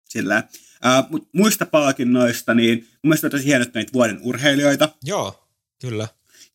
[0.09, 0.43] sillä.
[1.13, 4.89] Uh, muista palkinnoista, niin mun mielestä on tosi hienot näitä vuoden urheilijoita.
[5.05, 5.49] Joo,
[5.81, 6.09] kyllä.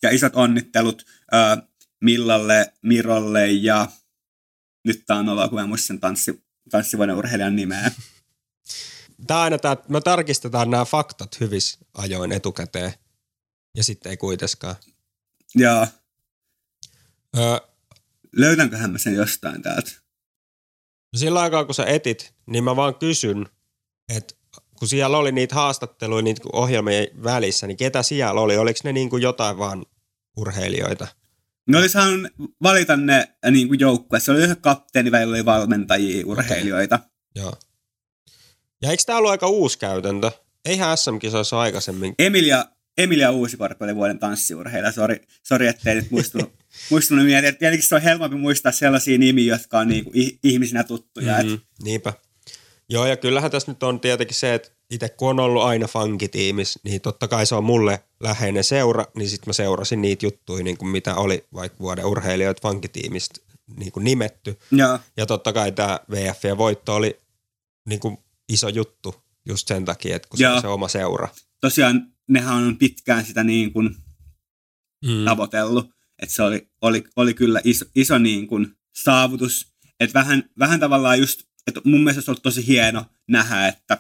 [0.04, 1.68] Ja isot onnittelut uh,
[2.02, 3.88] Millalle, Mirolle ja
[4.86, 7.92] nyt tää on olla, kun mä en muista sen tanssi, tanssivuoden urheilijan nimeä.
[9.28, 12.94] Tää aina tää, me tarkistetaan nämä faktat hyvissä ajoin etukäteen.
[13.78, 14.76] Ja sitten ei kuitenkaan.
[15.56, 15.88] Ja
[17.38, 17.58] Öö,
[18.36, 19.92] löydänköhän mä sen jostain täältä?
[21.14, 23.46] no sillä aikaa, kun sä etit, niin mä vaan kysyn,
[24.18, 24.36] että
[24.82, 28.58] kun siellä oli niitä haastatteluja niitä ohjelmien välissä, niin ketä siellä oli?
[28.58, 29.86] Oliko ne niin kuin jotain vaan
[30.38, 31.08] urheilijoita?
[31.68, 32.32] Ne oli saanut
[32.64, 34.20] valita ne niin kuin joukkue.
[34.20, 37.00] Se oli kapteeni, välillä oli valmentajia, urheilijoita.
[37.36, 37.54] Joo.
[38.82, 40.32] Ja eikö tämä ollut aika uusi käytäntö?
[40.66, 42.16] Eihän SM-kisoissa aikaisemmin.
[42.20, 42.66] Emilia,
[42.98, 44.92] Emilia Uusikorpi oli vuoden tanssiurheilija.
[44.92, 46.54] Sori, sori ettei nyt muistunut,
[46.92, 47.58] muistunut mietin.
[47.58, 51.38] Tietenkin se on helpompi muistaa sellaisia nimiä, jotka on niin kuin ihmisinä tuttuja.
[51.38, 51.52] Mm-hmm.
[51.52, 52.14] Mm, niinpä.
[52.92, 56.80] Joo, ja kyllähän tässä nyt on tietenkin se, että itse kun on ollut aina funkitiimissä,
[56.84, 60.78] niin totta kai se on mulle läheinen seura, niin sitten mä seurasin niitä juttuja, niin
[60.78, 63.40] kuin mitä oli vaikka vuoden urheilijoita funkitiimistä
[63.78, 64.60] niin kuin nimetty.
[64.72, 67.20] Ja, Ja totta kai tämä VF voitto oli
[67.88, 68.18] niin kuin
[68.50, 69.16] iso juttu
[69.48, 70.56] just sen takia, että kun se Joo.
[70.56, 71.28] on se oma seura.
[71.62, 73.96] tosiaan nehän on pitkään sitä niin kuin
[75.06, 75.26] Mm.
[75.26, 75.90] tavoitellut.
[76.22, 79.68] Että se oli, oli, oli kyllä iso, iso niin kuin saavutus.
[80.00, 83.94] Että vähän, vähän tavallaan just, että mun mielestä olisi ollut tosi hieno nähdä, että,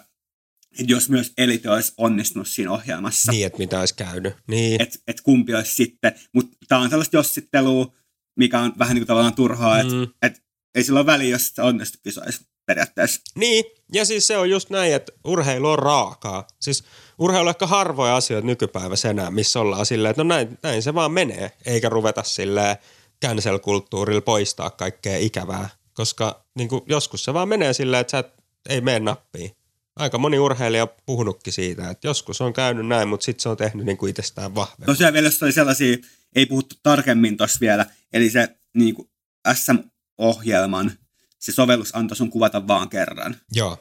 [0.80, 4.34] että jos myös Elite olisi onnistunut siinä ohjelmassa, Niin, että mitä olisi käynyt.
[4.48, 4.82] Niin.
[4.82, 6.16] että et kumpi olisi sitten.
[6.34, 7.94] Mutta tämä on sellaista jossittelua,
[8.40, 10.08] mikä on vähän niin kuin tavallaan turhaa, että Mm.
[10.22, 10.44] et,
[10.76, 13.22] ei sillä ole väliä, jos se onnistu kisoissa periaatteessa.
[13.36, 16.48] Niin, ja siis se on just näin, että urheilu on raakaa.
[16.62, 16.84] Siis
[17.20, 20.94] urheilu on ehkä harvoja asioita nykypäivässä enää, missä ollaan silleen, että no näin, näin se
[20.94, 22.78] vaan menee, eikä ruveta silleen
[23.26, 25.70] cancel-kulttuurilla poistaa kaikkea ikävää.
[26.02, 28.34] Koska niin kuin, joskus se vaan menee silleen, että sä et,
[28.70, 29.52] ei mene nappiin.
[29.96, 33.58] Aika moni urheilija on puhunutkin siitä, että joskus on käynyt näin, mutta sitten se on
[33.58, 34.86] tehnyt niin kuin itsestään vahvemmin.
[34.86, 35.98] Tosiaan vielä jos oli sellaisia,
[36.36, 39.10] ei puhuttu tarkemmin tuossa vielä, eli se niin kuin
[39.54, 40.92] SM-ohjelman,
[41.40, 43.36] se sovellus antoi sun kuvata vaan kerran.
[43.52, 43.78] Joo,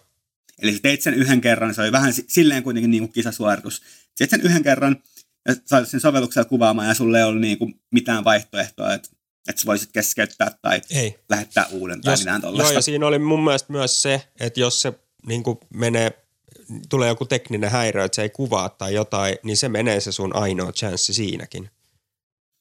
[0.62, 3.82] Eli sä teit sen yhden kerran, se oli vähän si- silleen kuitenkin niin kuin kisasuoritus.
[4.18, 4.96] Teit sen yhden kerran
[5.48, 9.08] ja sait sen sovelluksella kuvaamaan ja sulle ei ollut niin kuin mitään vaihtoehtoa, että,
[9.48, 11.18] että sä voisit keskeyttää tai ei.
[11.28, 12.74] lähettää uuden tai Jos, mitään joo, tollaista.
[12.74, 14.92] ja siinä oli mun mielestä myös se, että jos se
[15.26, 15.42] niin
[15.74, 16.12] menee,
[16.88, 20.36] tulee joku tekninen häiriö, että se ei kuvaa tai jotain, niin se menee se sun
[20.36, 21.70] ainoa chanssi siinäkin.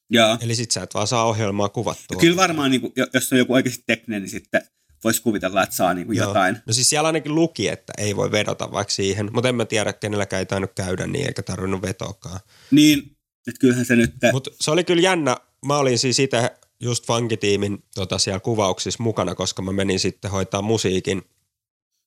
[0.09, 0.37] Joo.
[0.41, 2.21] Eli sit sä et vaan saa ohjelmaa kuvattua.
[2.21, 4.61] Kyllä varmaan, niin kuin, jos on joku oikeasti tekninen, niin sitten
[5.03, 6.27] voisi kuvitella, että saa niin kuin Joo.
[6.27, 6.57] jotain.
[6.65, 9.93] No siis siellä ainakin luki, että ei voi vedota vaikka siihen, mutta en mä tiedä,
[9.93, 12.39] kenelläkään ei tainnut käydä niin, eikä tarvinnut vetoakaan.
[12.71, 12.99] Niin,
[13.47, 14.13] että kyllähän se nyt...
[14.31, 15.37] Mutta se oli kyllä jännä.
[15.65, 20.61] Mä olin siis itse just funkitiimin tota, siellä kuvauksissa mukana, koska mä menin sitten hoitaa
[20.61, 21.21] musiikin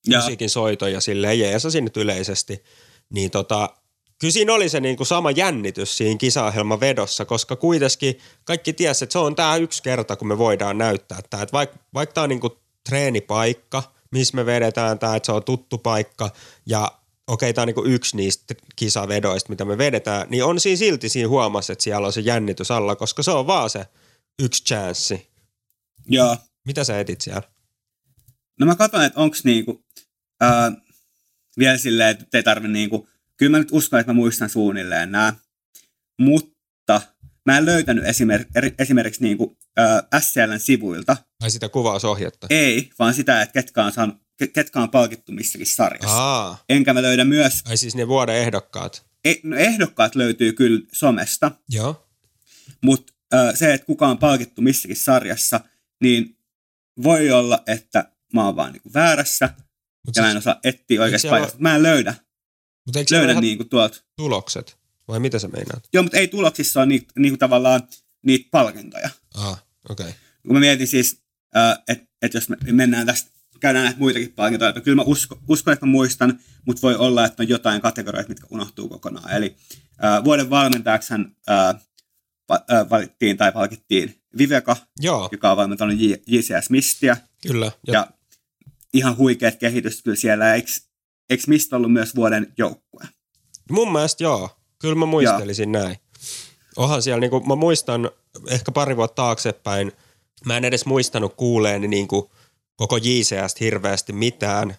[0.06, 2.64] ja, musiikin soitoja silleen jeesasin nyt yleisesti,
[3.10, 3.68] niin tota,
[4.18, 9.12] kyllä siinä oli se niinku sama jännitys siinä kisaohjelman vedossa, koska kuitenkin kaikki tiesi, että
[9.12, 11.42] se on tämä yksi kerta, kun me voidaan näyttää tämä.
[11.42, 12.58] Että vaikka, vaikka tämä on niinku
[12.88, 16.30] treenipaikka, missä me vedetään tämä, että se on tuttu paikka
[16.66, 16.92] ja
[17.26, 21.28] okei, tämä on niinku yksi niistä kisavedoista, mitä me vedetään, niin on siinä silti siinä
[21.28, 23.86] huomassa, että siellä on se jännitys alla, koska se on vaan se
[24.38, 25.30] yksi chanssi.
[26.08, 26.36] Joo.
[26.66, 27.42] Mitä sä etit siellä?
[28.60, 29.84] No mä katson, että onks niinku,
[30.40, 30.72] ää,
[31.58, 35.34] vielä silleen, että ei tarvi niinku, kyllä mä nyt uskon, että mä muistan suunnilleen nämä,
[36.20, 37.00] mutta
[37.46, 42.46] mä en löytänyt esimerk, eri- esimerkiksi niinku, ää, SCLn sivuilta, Ai sitä kuvausohjetta?
[42.50, 46.16] ei, vaan sitä, että ketkä on, saanut, ke- ketkä on palkittu missäkin sarjassa.
[46.22, 49.06] Aa, Enkä mä löydä myös, ai siis ne vuoden ehdokkaat.
[49.24, 52.08] e, no ehdokkaat löytyy kyllä somesta, Joo.
[52.82, 53.11] mutta
[53.54, 55.60] se, että kuka on palkittu missäkin sarjassa,
[56.00, 56.36] niin
[57.02, 59.54] voi olla, että mä oon vaan niinku väärässä,
[60.06, 61.58] Mut ja mä siis, en osaa etsiä oikeasta paikasta.
[61.58, 62.14] Mä en löydä,
[62.86, 64.02] mut eikö löydä ole ihan niinku tuolta.
[64.16, 64.76] tulokset?
[65.08, 65.88] Vai mitä sä meinaat?
[65.92, 67.82] Joo, mutta ei tuloksissa ole niitä, niinku tavallaan
[68.22, 69.10] niitä palkintoja.
[69.34, 70.06] Aa, okei.
[70.08, 70.18] Okay.
[70.46, 71.22] Kun mä mietin siis,
[71.88, 75.72] että et jos me mennään tästä, käydään näitä muitakin palkintoja, että kyllä mä usko, uskon,
[75.72, 79.32] että mä muistan, mutta voi olla, että on jotain kategorioita, mitkä unohtuu kokonaan.
[79.32, 79.56] Eli
[79.98, 81.80] ää, vuoden valmentajaksihan ää, va- ää,
[82.90, 87.16] valittiin tai palkittiin Viveka, Joo, joka on valmentanut JCS Mistiä.
[87.46, 87.66] kyllä.
[87.86, 88.06] Ja, Ja
[88.94, 90.54] ihan huikeat kehitys kyllä siellä.
[90.54, 90.70] Eikö,
[91.30, 93.08] eikö Mist ollut myös vuoden joukkue?
[93.70, 94.50] mun mielestä joo.
[94.78, 95.96] Kyllä mä muistelisin näin.
[96.76, 98.10] Onhan siellä, niinku, mä muistan
[98.48, 99.92] ehkä pari vuotta taaksepäin,
[100.44, 102.30] mä en edes muistanut kuuleeni niinku
[102.76, 104.74] koko JCS hirveästi mitään.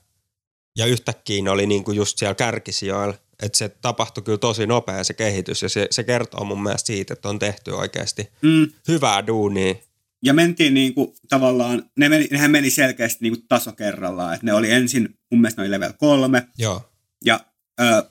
[0.78, 3.14] Ja yhtäkkiä ne oli niinku just siellä kärkisijoilla.
[3.42, 7.14] Että se tapahtui kyllä tosi nopea se kehitys ja se, se kertoo mun mielestä siitä,
[7.14, 8.68] että on tehty oikeasti Mm.
[8.88, 9.76] hyvää duunia.
[10.24, 14.34] Ja mentiin niinku, tavallaan, ne meni, nehän meni selkeästi niinku taso kerrallaan.
[14.36, 16.90] Et ne oli ensin, mun mielestä ne oli level kolme, Joo,
[17.26, 17.40] ja
[17.82, 18.04] ö,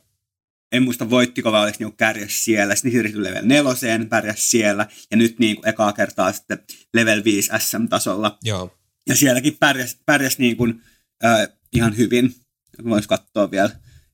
[0.72, 2.74] en muista voittiko vai oliko niinku kärjäs siellä.
[2.74, 6.58] Sitten siirtyi level neloseen, pärjäs siellä, ja nyt niinku ekaa kertaa sitten
[6.94, 8.38] level 5 SM-tasolla.
[8.44, 8.76] joo.
[9.08, 10.66] Ja sielläkin pärjäs, pärjäs niinku,
[11.24, 12.34] ö, ihan hyvin.
[12.84, 13.70] Voisi katsoa vielä,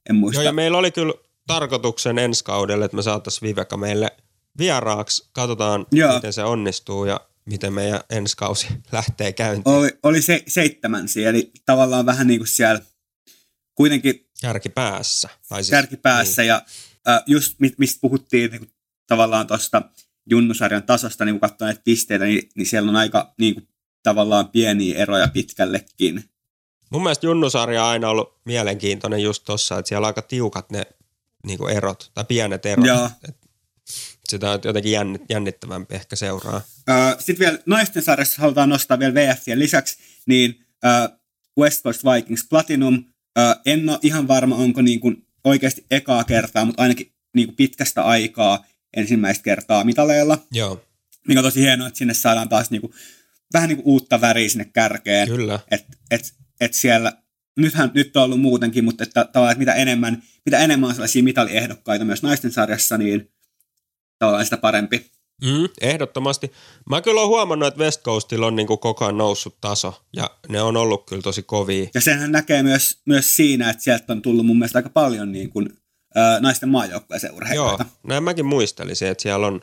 [0.08, 0.40] en muista.
[0.42, 1.12] Joo, ja meillä oli kyllä
[1.46, 4.10] tarkoituksen ensi kaudelle, että me saataisiin Viveka meille
[4.58, 5.28] vieraaksi.
[5.32, 6.14] Katsotaan, Joo.
[6.14, 9.76] miten se onnistuu ja miten meidän ensi kausi lähtee käyntiin.
[9.76, 12.80] oli, oli se, seitsemän siellä, eli tavallaan vähän niin kuin siellä
[13.74, 15.28] kuitenkin Kärki päässä.
[15.48, 16.62] Tai siis, kärkipäässä ja
[17.08, 18.72] äh, just mi- mistä puhuttiin niin kuin,
[19.06, 19.82] tavallaan tuosta
[20.30, 23.68] junnusarjan tasosta, niin kun katsoo näitä pisteitä, niin, niin siellä on aika niin kuin,
[24.02, 26.24] tavallaan pieniä eroja pitkällekin.
[26.90, 30.86] Mun mielestä Junnusarja on aina ollut mielenkiintoinen just tossa, että siellä on aika tiukat ne
[31.46, 32.86] niin kuin erot, tai pienet erot.
[32.86, 33.10] Joo.
[33.28, 33.36] Et
[34.28, 36.60] sitä on jotenkin jännit, jännittävämpi ehkä seuraa.
[37.18, 40.66] Sitten vielä naisten sarjassa halutaan nostaa vielä VFien lisäksi, niin
[41.58, 43.04] West Coast Vikings Platinum.
[43.66, 48.02] En ole ihan varma, onko niin kuin oikeasti ekaa kertaa, mutta ainakin niin kuin pitkästä
[48.02, 48.64] aikaa
[48.96, 50.38] ensimmäistä kertaa mitaleilla.
[50.52, 50.84] Joo,
[51.28, 52.94] mikä on tosi hienoa, että sinne saadaan taas niinku,
[53.52, 55.28] vähän niinku uutta väriä sinne kärkeen.
[55.28, 55.60] kyllä.
[55.70, 57.12] Että et, et siellä,
[57.56, 61.22] nythän nyt on ollut muutenkin, mutta että tavallaan, että mitä enemmän, mitä enemmän on sellaisia
[61.22, 63.32] mitaliehdokkaita myös naisten sarjassa, niin
[64.18, 65.10] tavallaan sitä parempi.
[65.44, 66.52] Mm, ehdottomasti.
[66.90, 70.62] Mä kyllä oon huomannut, että West Coastilla on niinku koko ajan noussut taso, ja ne
[70.62, 71.88] on ollut kyllä tosi kovia.
[71.94, 75.50] Ja senhän näkee myös, myös siinä, että sieltä on tullut mun mielestä aika paljon niin
[75.50, 75.68] kuin,
[76.14, 77.86] ää, naisten maajoukkueeseen Joo, urheilijoita.
[78.02, 79.60] näin mäkin muistelisin, että siellä on,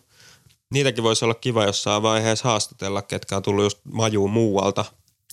[0.73, 4.85] niitäkin voisi olla kiva jossain vaiheessa haastatella, ketkä on tullut just majuun muualta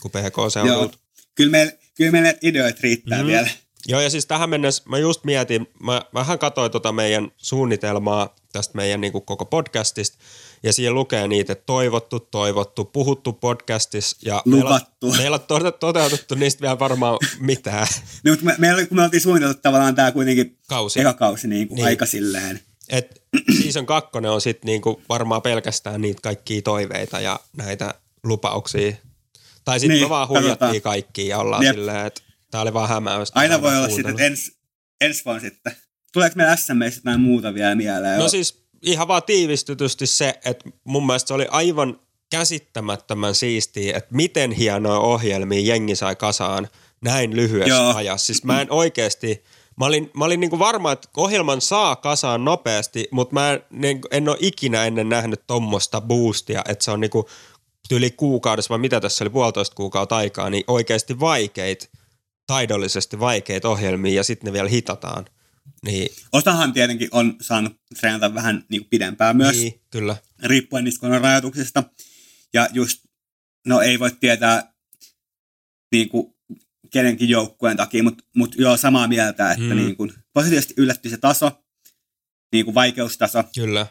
[0.03, 0.31] kuin Joo.
[0.31, 0.98] PK-seudulta.
[1.35, 3.27] Kyllä meillä, kyllä meillä ideoita riittää mm.
[3.27, 3.49] vielä.
[3.88, 8.77] Joo, ja siis tähän mennessä mä just mietin, mä vähän katsoin tota meidän suunnitelmaa tästä
[8.77, 10.18] meidän niin kuin koko podcastista,
[10.62, 15.07] ja siinä lukee niitä, että toivottu, toivottu, puhuttu podcastissa, ja Lupattu.
[15.07, 17.87] meillä, meillä on to- toteutettu niistä vielä varmaan mitään
[18.25, 21.01] Niin, mutta me, me, kun me oltiin suunniteltu tavallaan tämä kuitenkin kausi.
[21.01, 21.83] eka kausi niin kuin Niin.
[21.85, 21.88] niin.
[21.92, 22.61] aika silleen.
[22.88, 23.23] Et
[23.62, 28.92] season kakkonen on sitten niinku varmaan pelkästään niitä kaikkia toiveita ja näitä lupauksia.
[29.64, 30.83] Tai sitten Niin, me vaan huijattiin katsotaan.
[30.83, 31.75] kaikki ja ollaan Jep.
[31.75, 32.20] silleen, että
[32.51, 33.40] tää oli vaan hämäystä.
[33.40, 34.53] Aina voi vaan olla sitten, että ens,
[35.01, 35.77] ensi vuonna sitten.
[36.12, 38.18] Tuleeko meillä SMEistä jotain muuta vielä mieleen?
[38.18, 44.14] No siis ihan vaan tiivistytysti se, että mun mielestä se oli aivan käsittämättömän siistiä, että
[44.14, 46.68] miten hienoja ohjelmia jengi sai kasaan
[47.01, 47.94] näin lyhyessä Joo.
[47.94, 48.27] ajassa.
[48.27, 49.44] Siis mä en oikeasti,
[49.77, 54.09] mä olin, mä olin niinku varma, että ohjelman saa kasaan nopeasti, mutta mä en, niinku-
[54.11, 57.29] en ole ikinä ennen nähnyt tommosta boostia, että se on niinku
[57.90, 61.87] yli kuukaudessa, vai mitä tässä oli puolitoista kuukautta aikaa, niin oikeasti vaikeita,
[62.47, 65.25] taidollisesti vaikeita ohjelmia ja sitten ne vielä hitataan.
[65.85, 69.81] Niin, Osahan tietenkin on saanut treenata vähän niin pidempään myös, niin.
[69.90, 70.16] kyllä.
[70.42, 71.85] riippuen niistä kunnon rajoituksista.
[72.55, 73.05] Ja just,
[73.66, 74.73] no ei voi tietää
[75.92, 76.35] niin kuin
[76.90, 79.77] kenenkin joukkueen takia, mutta mut joo samaa mieltä, että mm.
[79.77, 81.51] niin kuin, positiivisesti yllätti se taso,
[82.53, 83.45] niin kuin vaikeustaso.
[83.55, 83.87] Kyllä.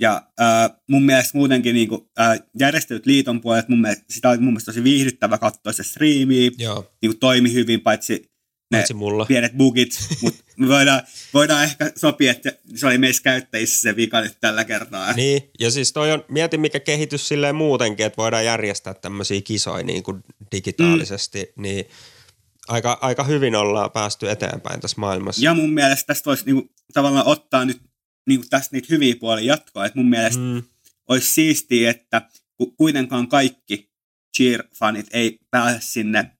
[0.00, 4.38] Ja äh, mun mielestä muutenkin niin kuin, äh, järjestelyt liiton puolelta, mun mielestä, sitä oli
[4.38, 6.92] mun mielestä tosi viihdyttävä katsoa se striimiä, Joo.
[7.02, 8.34] niin kuin toimi hyvin, paitsi
[8.70, 9.26] ne Paitsi mulla.
[9.26, 11.02] pienet bugit, mutta me voidaan,
[11.34, 15.12] voidaan ehkä sopia, että se oli meissä käyttäjissä se vika nyt tällä kertaa.
[15.12, 19.84] Niin, ja siis toi on, mieti mikä kehitys silleen muutenkin, että voidaan järjestää tämmöisiä kisoja
[19.84, 21.62] niin kuin digitaalisesti, mm.
[21.62, 21.84] niin
[22.68, 25.44] aika, aika hyvin ollaan päästy eteenpäin tässä maailmassa.
[25.44, 27.80] Ja mun mielestä tästä voisi niinku, tavallaan ottaa nyt
[28.26, 29.86] niinku tästä niitä hyviä puolia jatkoa.
[29.86, 30.62] Et mun mielestä mm.
[31.08, 32.22] olisi siistiä, että
[32.76, 33.90] kuitenkaan kaikki
[34.38, 36.30] cheer-fanit ei pääse sinne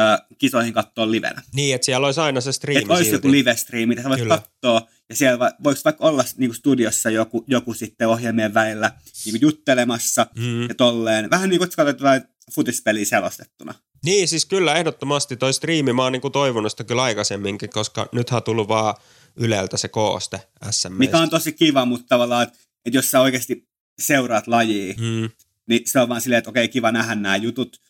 [0.00, 0.02] ö,
[0.38, 1.42] kisoihin katsoa livenä.
[1.54, 3.16] Niin, että siellä olisi aina se striimi Että olisi silti.
[3.16, 4.38] joku live-striimi, sä voit Kyllä.
[4.38, 8.92] katsoa, ja siellä va- voisi vaikka olla niinku studiossa joku, joku sitten ohjelmien välillä
[9.24, 10.62] niinku juttelemassa Mm.
[10.68, 11.30] ja tolleen.
[11.30, 12.22] Vähän niin kuin, että sä katsot jotain
[12.54, 13.74] futispeliä selostettuna.
[14.04, 18.36] Niin, siis kyllä ehdottomasti toi striimi, mä oon niinku toivonut sitä kyllä aikaisemminkin, koska nythän
[18.38, 18.94] on tullut vaan
[19.36, 20.92] Yleltä se kooste SM.
[20.92, 23.68] Mikä on tosi kiva, mutta tavallaan, että, jos sä oikeasti
[24.02, 25.30] seuraat lajia, Mm.
[25.68, 27.80] niin se on vaan silleen, että okei, kiva nähdä nämä jutut,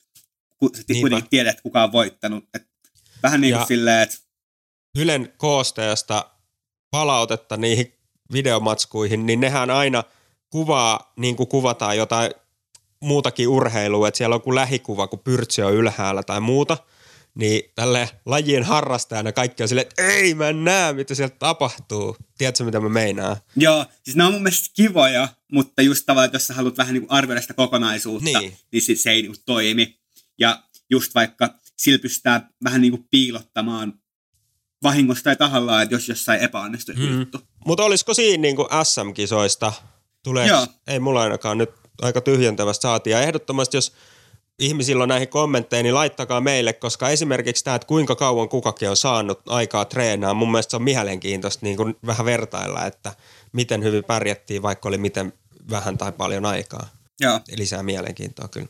[0.59, 2.45] kun sä kuitenkin tiedät, kuka on voittanut.
[2.55, 2.69] Et
[3.23, 4.17] vähän niin kuin silleen, että
[4.99, 6.31] Ylen koosteesta
[6.91, 7.93] palautetta niihin
[8.33, 10.05] videomatskuihin, niin nehän aina
[10.51, 12.31] kuvaa, niin kuin kuvataan jotain
[13.01, 16.79] muutakin urheilua, että siellä on kuin lähikuva, kun pyrtsi on ylhäällä tai muuta,
[17.35, 22.17] niin tälle lajien harrastajana kaikki on silleen, että ei mä näe, mitä sieltä tapahtuu.
[22.39, 23.37] Tiedätkö, mitä mä meinaan?
[23.57, 26.95] joo, siis nämä on mun mielestä kivoja, mutta just tavallaan, että jos sä haluat vähän
[26.95, 28.57] niin kuin arvioida sitä kokonaisuutta, Niin.
[28.73, 29.99] niin, sit se ei niin kuin toimi.
[30.39, 33.95] Ja just vaikka sillä pystytään vähän niin kuin piilottamaan
[34.83, 37.19] vahingosta tai tahallaan, että jos jossain epäonnistuu Mm.
[37.21, 37.41] juttu.
[37.67, 39.73] Mutta olisiko siinä niin kuin SM-kisoista?
[40.25, 40.67] Tulee, Joo.
[40.87, 41.71] ei mulla ainakaan nyt
[42.03, 43.13] aika tyhjentävästi saatiin.
[43.13, 43.93] Ja ehdottomasti, jos
[44.59, 48.97] ihmisillä on näihin kommentteihin, niin laittakaa meille, koska esimerkiksi tämä, että kuinka kauan kukakin on
[48.97, 53.13] saanut aikaa treenaa, mun mielestä se on mielenkiintoista niin kuin vähän vertailla, että
[53.53, 55.33] miten hyvin pärjättiin, vaikka oli miten
[55.71, 56.89] vähän tai paljon aikaa.
[57.21, 57.41] Joo.
[57.57, 58.69] Lisää mielenkiintoa kyllä.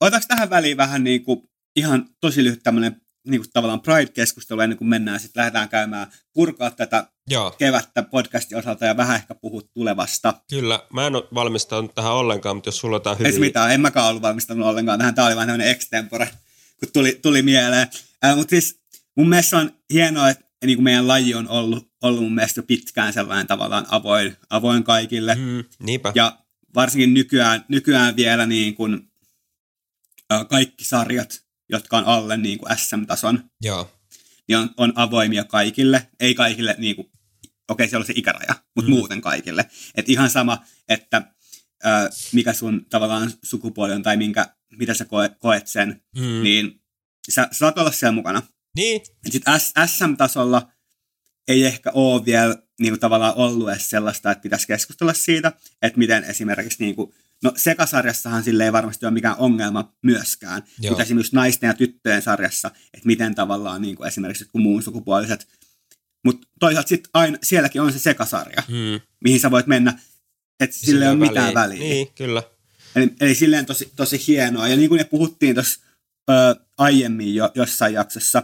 [0.00, 1.42] Otaks tähän väliin vähän niin kuin
[1.76, 6.70] ihan tosi lyhyt tämmöinen niin kuin tavallaan Pride-keskustelu ennen kuin mennään sitten lähdetään käymään purkaa
[6.70, 10.34] tätä Joo, kevättä podcastin osalta ja vähän ehkä puhua tulevasta.
[10.50, 10.82] kyllä.
[10.92, 14.06] Mä en ole valmistautunut tähän ollenkaan, mutta jos sulla on jotain Ei mitään, en mäkään
[14.06, 15.14] ollut valmistanut ollenkaan tähän.
[15.14, 16.28] Tämä oli vain tämmöinen extempore,
[16.80, 17.88] kun tuli, tuli mieleen.
[18.24, 18.80] Äh, Mutta siis
[19.16, 23.12] mun mielestä on hienoa, että niin kuin meidän laji on ollut, ollut mun mielestä pitkään
[23.12, 25.34] sellainen tavallaan avoin, avoin kaikille.
[25.34, 26.12] Mm, niinpä.
[26.14, 26.38] Ja
[26.74, 29.00] varsinkin nykyään, nykyään vielä niin kuin,
[30.32, 33.90] äh, kaikki sarjat, jotka on alle niin kuin SM-tason, Joo.
[34.48, 36.08] niin on, on avoimia kaikille.
[36.20, 37.10] Ei kaikille, niin kuin,
[37.68, 38.96] okei siellä on se ikäraja, mutta Mm.
[38.96, 39.70] muuten kaikille.
[39.94, 41.22] Et ihan sama, että
[41.84, 41.88] ö,
[42.32, 44.46] mikä sun tavallaan sukupuoli on tai minkä,
[44.78, 46.42] mitä sä koet, koet sen, mm.
[46.42, 46.80] niin
[47.30, 48.42] sä, sä saat olla siellä mukana.
[48.76, 49.54] Niin, Sitten
[49.86, 50.72] SM-tasolla
[51.48, 55.52] ei ehkä ole vielä niin kuin tavallaan ollut edes sellaista, että pitäisi keskustella siitä,
[55.82, 60.90] että miten esimerkiksi, niin kuin, no sekasarjassahan sille ei varmasti ole mikään ongelma myöskään, Joo.
[60.90, 65.48] mutta esimerkiksi naisten ja tyttöjen sarjassa, että miten tavallaan niin kuin esimerkiksi jotkut muun sukupuoliset,
[66.24, 69.00] mutta toisaalta sitten aina, sielläkin on se sekasarja, mm.
[69.24, 69.98] mihin sä voit mennä,
[70.60, 71.78] että sille ei ole mitään väliä.
[71.78, 72.42] Niin, kyllä.
[72.96, 74.68] Eli, eli silleen tosi, tosi hienoa.
[74.68, 75.80] Ja niin kuin me puhuttiin tuossa
[76.78, 78.42] aiemmin jo jossain jaksossa,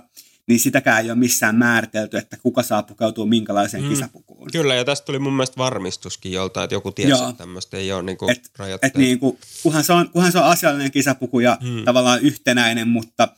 [0.48, 3.88] niin sitäkään ei ole missään määritelty, että kuka saa pukeutua minkälaiseen Mm.
[3.90, 4.48] kisapukuun.
[4.52, 7.28] Kyllä, ja tästä tuli mun mielestä varmistuskin joltain, että joku tiesi, Joo.
[7.28, 8.92] että tämmöistä ei ole niinku Et- rajoitteet.
[8.92, 11.84] Et niin kuin, kunhan, se on, kunhan se on asiallinen kisapuku ja Mm.
[11.84, 13.28] tavallaan yhtenäinen, mutta,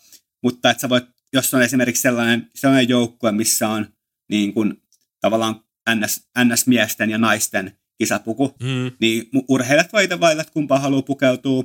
[0.43, 3.87] mutta että sä voit, jos on esimerkiksi sellainen, sellainen joukkue, missä on
[4.31, 4.83] niin kuin,
[5.21, 5.61] tavallaan
[5.95, 11.65] NS, NS-miesten ja naisten kisapuku, Mm, niin urheilijat voi itse valita, että kumpaan haluaa pukeutua.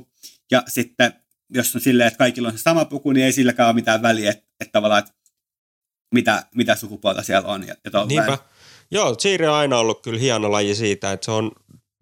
[0.50, 1.12] Ja sitten,
[1.54, 4.30] jos on silleen, että kaikilla on se sama puku, niin ei silläkään ole mitään väliä,
[4.30, 5.12] että, että tavallaan, että
[6.14, 7.66] mitä, mitä sukupuolta siellä on.
[7.66, 8.08] Ja, ja tolleen.
[8.08, 8.38] niinpä.
[8.90, 11.52] Joo, cheer on aina ollut kyllä hieno laji siitä, että se on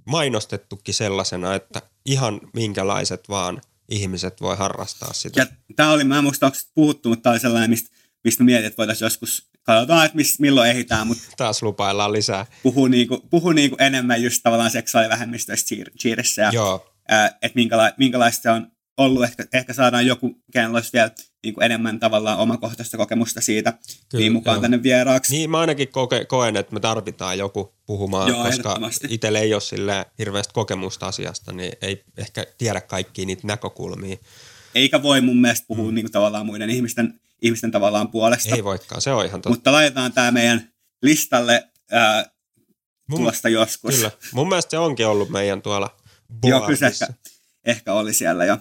[0.06, 5.40] mainostettukin sellaisena, että ihan minkälaiset vaan ihmiset voi harrastaa sitä.
[5.40, 5.46] Ja
[5.76, 7.90] tämä oli, mä en muista, onko puhuttu, mutta tämä oli sellainen, mistä,
[8.24, 12.46] mistä mietin, että voitaisiin joskus, katsotaan, että mis, milloin ehditään, mutta Taas lupaillaan lisää.
[12.62, 17.92] puhuu, niinku, puhuu niinku enemmän just tavallaan seksuaalivähemmistöistä cheer- cheerissä ja Joo, ää, että minkäla-
[17.98, 19.24] minkälaista se on ollut.
[19.24, 21.10] Ehkä, ehkä saadaan joku, kenellä olisi vielä
[21.42, 23.72] niin kuin enemmän tavallaan omakohtaista kokemusta siitä,
[24.08, 24.62] Kyllä, niin mukaan joo.
[24.62, 25.32] tänne vieraaksi.
[25.32, 29.60] niin mä ainakin koke, koen, että me tarvitaan joku puhumaan, Joo, koska itsellä ei ole
[29.60, 34.16] sille hirveästi kokemusta asiasta, niin ei ehkä tiedä kaikkia niitä näkökulmia.
[34.74, 35.94] Eikä voi mun mielestä puhua mm.
[35.94, 38.54] niin kuin tavallaan muiden ihmisten, ihmisten tavallaan puolesta.
[38.54, 39.50] Ei voikaan, se on ihan totta.
[39.50, 40.72] Mutta laitetaan tämä meidän
[41.02, 42.30] listalle ää,
[43.10, 43.94] Mun- tuosta joskus.
[43.94, 44.10] Kyllä.
[44.32, 45.96] Mun mielestä se onkin ollut meidän tuolla
[46.44, 47.06] Joo, kyllä ehkä,
[47.64, 48.58] ehkä oli siellä jo.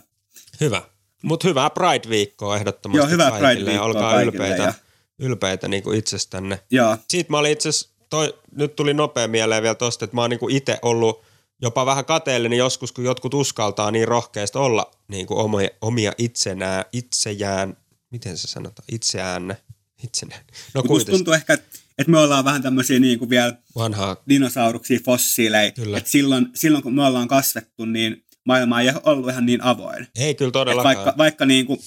[0.62, 0.82] Hyvä.
[1.24, 3.51] Mutta hyvää Pride-viikkoa ehdottomasti Joo, hyvää kaikille.
[3.51, 4.74] ja Pride-viikkoa Olkaa kaikille ylpeitä, ja-
[5.20, 6.59] ylpeitä niin kuin itsestänne.
[6.72, 7.70] Joo, Siitä mä olin itse
[8.09, 11.22] toi, nyt tuli nopea mieleen vielä tosta, että mä oon niin itse ollut
[11.62, 16.86] jopa vähän kateellinen joskus, kun jotkut uskaltaa niin rohkeasti olla niin kuin omia, omia itsenään,
[16.93, 17.78] itsejään,
[18.12, 19.57] miten se sanotaan, itseään,
[20.03, 20.47] itsenäinen.
[20.74, 21.16] No kuitenkin.
[21.16, 25.72] tuntuu ehkä, että me ollaan vähän tämmöisiä niin kuin vielä Vanhaa, dinosauruksia, fossiileja.
[25.72, 25.97] Kyllä.
[25.97, 30.07] Että silloin, silloin kun me ollaan kasvettu, niin maailma ei ollut ihan niin avoin.
[30.15, 30.95] ei kyllä Et todellakaan.
[30.95, 31.79] vaikka, vaikka niin kuin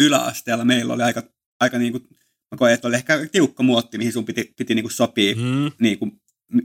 [0.00, 1.22] yläasteella meillä oli aika,
[1.60, 2.02] aika niin kuin,
[2.50, 5.72] mä koen, että oli ehkä tiukka muotti, mihin sun piti, piti niin kuin sopia Mm.
[5.80, 6.12] niin kuin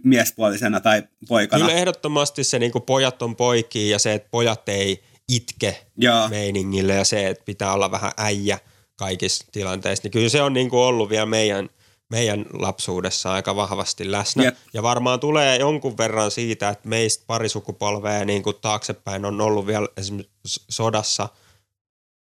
[0.03, 1.65] miespuolisena tai poikana.
[1.65, 6.93] Kyllä ehdottomasti se niin pojat on poikia ja se, että pojat ei itke Ja, meiningille
[6.95, 8.59] ja se, että pitää olla vähän äijä
[8.95, 11.69] kaikissa tilanteissa, niin kyllä se on niin kuin ollut vielä meidän,
[12.16, 14.43] meidän lapsuudessa aika vahvasti läsnä.
[14.43, 14.55] Jep.
[14.74, 19.68] Ja varmaan tulee jonkun verran siitä, että meistä pari sukupolvea niin kuin taaksepäin on ollut
[19.68, 21.30] vielä esimerkiksi sodassa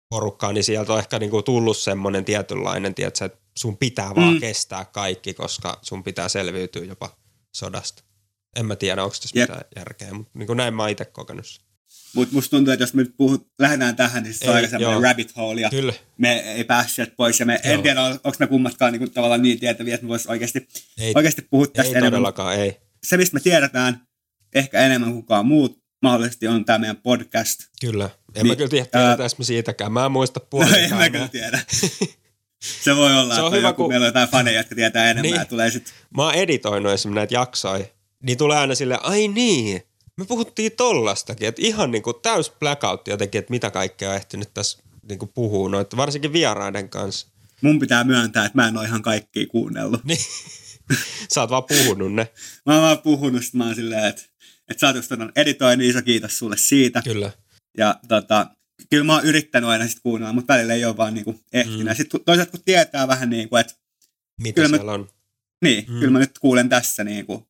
[0.09, 4.35] porukkaa, niin sieltä on ehkä niin kuin tullut semmoinen tietynlainen, tiedätkö, että sun pitää vaan
[4.35, 4.41] Mm.
[4.41, 7.11] kestää kaikki, koska sun pitää selviytyä jopa
[7.55, 8.03] sodasta.
[8.57, 9.49] En mä tiedä, onko tässä Jep.
[9.51, 11.61] mitään järkeä, mutta niin kuin näin mä oon itse kokenut.
[12.15, 15.03] Mutta musta tuntuu, että jos me nyt puhut, lähdetään tähän, niin se on aika semmoinen
[15.03, 17.75] rabbit hole, ja Kyllä, me ei päässyt sieltä pois, ja me Joo.
[17.75, 21.43] en tiedä, onko me kummatkaan niin tavallaan niin tietäviä, että me voisi oikeasti, ei, oikeasti
[21.51, 22.11] puhua tästä ei enemmän.
[22.11, 22.77] todellakaan, ei.
[23.05, 24.01] Se, mistä me tiedetään
[24.55, 27.61] ehkä enemmän kuin kukaan muut, mahdollisesti on tämä meidän podcast.
[27.81, 28.05] Kyllä.
[28.05, 29.93] En Niin, mä kyllä tiedä, ää- tiedetäänkö me siitäkään.
[29.93, 30.81] Mä en muista No, puolikaan.
[30.83, 31.61] en mä kyllä tiedä.
[32.85, 35.05] Se voi olla, Se on että hyvä, joku, kun- meillä on jotain faneja, jotka tietää
[35.05, 35.35] enemmän Niin.
[35.35, 37.85] ja tulee sitten Mä oon editoinut esimerkiksi näitä jaksoja,
[38.23, 39.83] niin tulee aina sille, ai niin,
[40.23, 44.79] me puhuttiin tollastakin, että ihan niinku täys blackout jotenkin, että mitä kaikkea on ehtinyt tässä
[45.09, 47.27] niinku puhua, noita, varsinkin vieraiden kanssa.
[47.61, 50.05] mun pitää myöntää, että mä en ole ihan kaikkia kuunnellut.
[50.05, 50.19] Niin,
[51.35, 52.29] sä oot vaan puhunut ne,
[52.67, 54.23] Mä oon vaan puhunut, sit mä oon silleen, että,
[54.69, 57.03] että sä oot just editoin, niin iso kiitos sulle siitä.
[57.03, 57.31] kyllä.
[57.79, 58.47] Ja tota,
[58.91, 61.87] kyllä mä oon yrittänyt aina sit kuunnella, mutta välillä ei ole vaan niinku ehtinyt.
[61.87, 61.95] Mm.
[61.95, 63.75] Sitten toisaalta kun tietää vähän niin kuin, että
[64.41, 65.09] Mitä Kyllä mä- siellä on.
[65.65, 65.99] niin, mm.
[65.99, 67.47] kyllä mä nyt kuulen tässä niin kuin.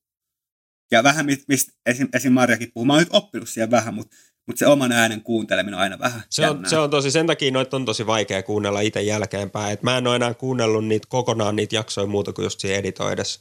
[0.96, 2.32] Ja vähän mi- mistä esim, esim.
[2.32, 2.84] Marjakin puhuu.
[2.84, 4.16] Mä oon nyt oppinut siihen vähän, mutta,
[4.46, 6.70] mutta se oman äänen kuunteleminen on aina vähän Se on, jännää.
[6.70, 9.72] se on tosi, sen takia noita on tosi vaikea kuunnella itse jälkeenpäin.
[9.72, 13.40] Et mä en ole enää kuunnellut niitä kokonaan niitä jaksoja muuta kuin just siinä editoidessa.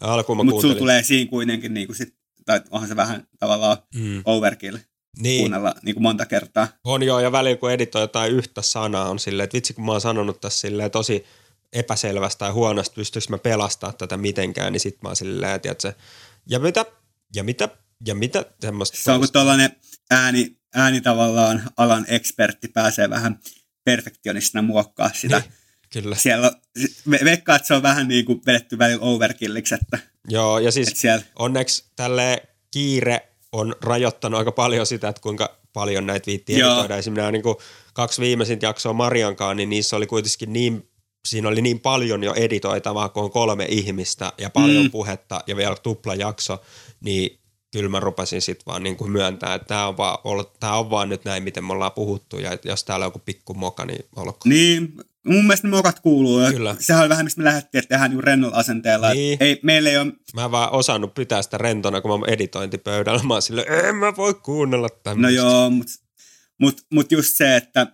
[0.00, 2.14] Alkuun mä mutta sulla tulee siinä kuitenkin, niin kuin sit,
[2.46, 4.22] tai onhan se vähän tavallaan Mm.
[4.24, 4.76] overkill
[5.18, 6.68] Niin, kuunnella niin kuin monta kertaa.
[6.84, 9.92] On joo, ja välillä kun editoi jotain yhtä sanaa on silleen, että vitsi kun mä
[9.92, 11.24] oon sanonut tässä silleen tosi
[11.72, 15.92] epäselvästä tai huonosta, pystyykö mä pelastaa tätä mitenkään, niin sit mä oon silleen, että tiedätkö,
[16.46, 16.84] ja mitä,
[17.34, 17.68] ja mitä,
[18.06, 18.96] ja mitä, semmoista.
[18.96, 19.76] Se on kun tuollainen
[20.10, 23.40] ääni, ääni tavallaan alan ekspertti pääsee vähän
[23.84, 25.38] perfektionistina muokkaa sitä.
[25.38, 25.52] Niin,
[25.92, 26.16] kyllä.
[26.16, 26.52] Siellä on,
[27.10, 30.88] ve- veikkaan, että se on vähän niin kuin vedetty välillä overkilliksi, että, Joo, ja siis
[30.94, 36.70] siellä, onneksi tälle kiire on rajoittanut aika paljon sitä, että kuinka paljon näitä viittiä Joo.
[36.70, 36.96] editoida.
[36.96, 37.56] Esimerkiksi nämä niin kuin
[37.94, 40.89] kaksi viimeisintä jaksoa Mariankaan, niin niissä oli kuitenkin niin,
[41.28, 44.90] siinä oli niin paljon jo editoitavaa, kun on kolme ihmistä ja paljon Mm.
[44.90, 46.62] puhetta ja vielä tuplajakso,
[47.04, 47.40] niin
[47.72, 50.18] kyllä mä rupesin sitten vaan niin kuin myöntää, että tämä on, vaan,
[50.60, 53.54] tää on vaan nyt näin, miten me ollaan puhuttu ja jos täällä on joku pikku
[53.54, 54.38] moka, niin olkoon.
[54.44, 54.94] niin,
[55.26, 56.40] mun mielestä ne mokat kuuluu.
[56.50, 56.76] Kyllä.
[56.78, 59.10] Sehän on vähän, mistä me lähdettiin, että tehdään niin rennolla asenteella.
[59.14, 59.36] Niin.
[59.40, 63.22] Ei, meillä ei ole, Mä en vaan osannut pitää sitä rentona, kun mä oon editointipöydällä.
[63.22, 65.36] Mä oon silleen, en mä voi kuunnella no tämmöistä.
[65.36, 65.92] joo, mutta
[66.60, 67.86] mut, mut just se, että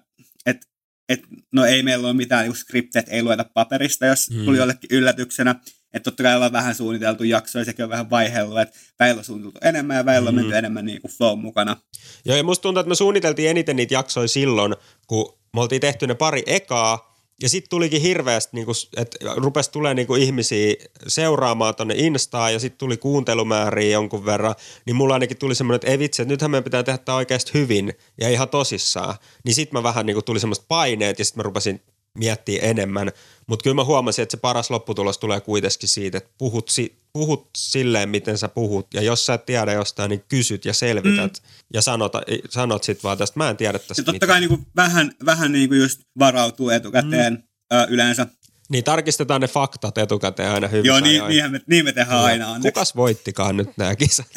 [1.08, 1.20] et,
[1.52, 4.44] no ei meillä ole mitään just skripteet, ei lueta paperista, jos Mm.
[4.44, 5.54] tuli jollekin yllätyksenä.
[5.94, 9.58] Että totta kai ollaan vähän suunniteltu jaksoja, sekin on vähän vaihellut, että väillä on suunniteltu
[9.62, 10.40] enemmän ja väillä on Mm.
[10.40, 11.76] menty enemmän niin kuin flow mukana.
[12.24, 14.74] Joo, ja musta tuntuu, että me suunniteltiin eniten niitä jaksoja silloin,
[15.06, 19.94] kun me oltiin tehty ne pari ekaa, ja sitten tulikin hirveästi, niinku, että rupesi tulee
[19.94, 20.74] niinku ihmisiä
[21.06, 24.54] seuraamaan tonne Instaan, ja sitten tuli kuuntelumääriä jonkun verran,
[24.86, 27.54] niin mulla ainakin tuli semmoinen, että ei vitsi, että nythän meidän pitää tehdä tämä oikeasti
[27.54, 29.14] hyvin, ja ihan tosissaan.
[29.44, 31.80] Niin sitten mä vähän niinku tuli semmoista paineet, ja sitten mä rupesin
[32.16, 33.12] miettiä enemmän.
[33.46, 37.50] Mutta kyllä mä huomasin, että se paras lopputulos tulee kuitenkin siitä, että puhut, si- puhut
[37.56, 38.94] silleen, miten sä puhut.
[38.94, 41.32] Ja jos sä et tiedä jostain, niin kysyt ja selvität.
[41.32, 41.48] Mm.
[41.74, 42.12] Ja sanot,
[42.50, 44.28] sanot sit vaan tästä, mä en tiedä tästä Ja totta mitään.
[44.28, 47.78] kai niin kuin vähän, vähän niin kuin just varautuu etukäteen mm.
[47.78, 48.26] ö, yleensä.
[48.68, 50.84] Niin tarkistetaan ne faktat etukäteen aina hyvin.
[50.84, 52.46] Joo, niin, niinhän me, niin me tehdään aina.
[52.48, 52.68] onneksi.
[52.68, 54.26] Kukas voittikaan nyt nämä kisat?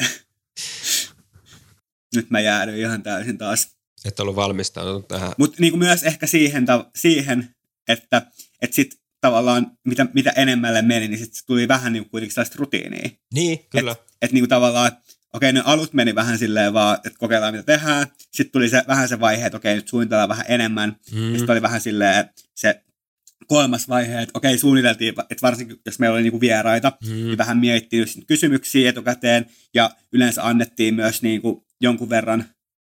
[2.14, 3.68] Nyt mä jäädyin ihan täysin taas.
[4.04, 5.32] Et ollut valmistautunut tähän.
[5.38, 7.54] Mutta niin myös ehkä siihen, ta- siihen
[7.92, 8.22] että
[8.62, 13.10] et sit tavallaan mitä, mitä enemmälle meni, niin sit tuli vähän niin kuitenkin sellaista rutiinia.
[13.34, 13.96] Niin, kyllä.
[14.22, 14.92] Että niin kuin tavallaan,
[15.32, 18.06] okei, ne alut meni vähän silleen vaan, että kokeillaan mitä tehdään.
[18.18, 20.96] Sitten tuli se, vähän se vaihe, että okei, nyt suunnitellaan vähän enemmän.
[21.12, 21.32] Mm.
[21.32, 22.82] Ja sitten oli vähän silleen se
[23.46, 27.10] kolmas vaihe, että okei, suunniteltiin, että varsinkin jos meillä oli niinku vieraita, Mm.
[27.12, 29.46] niin vähän mietittiin kysymyksiä etukäteen.
[29.74, 32.44] Ja yleensä annettiin myös niinku jonkun verran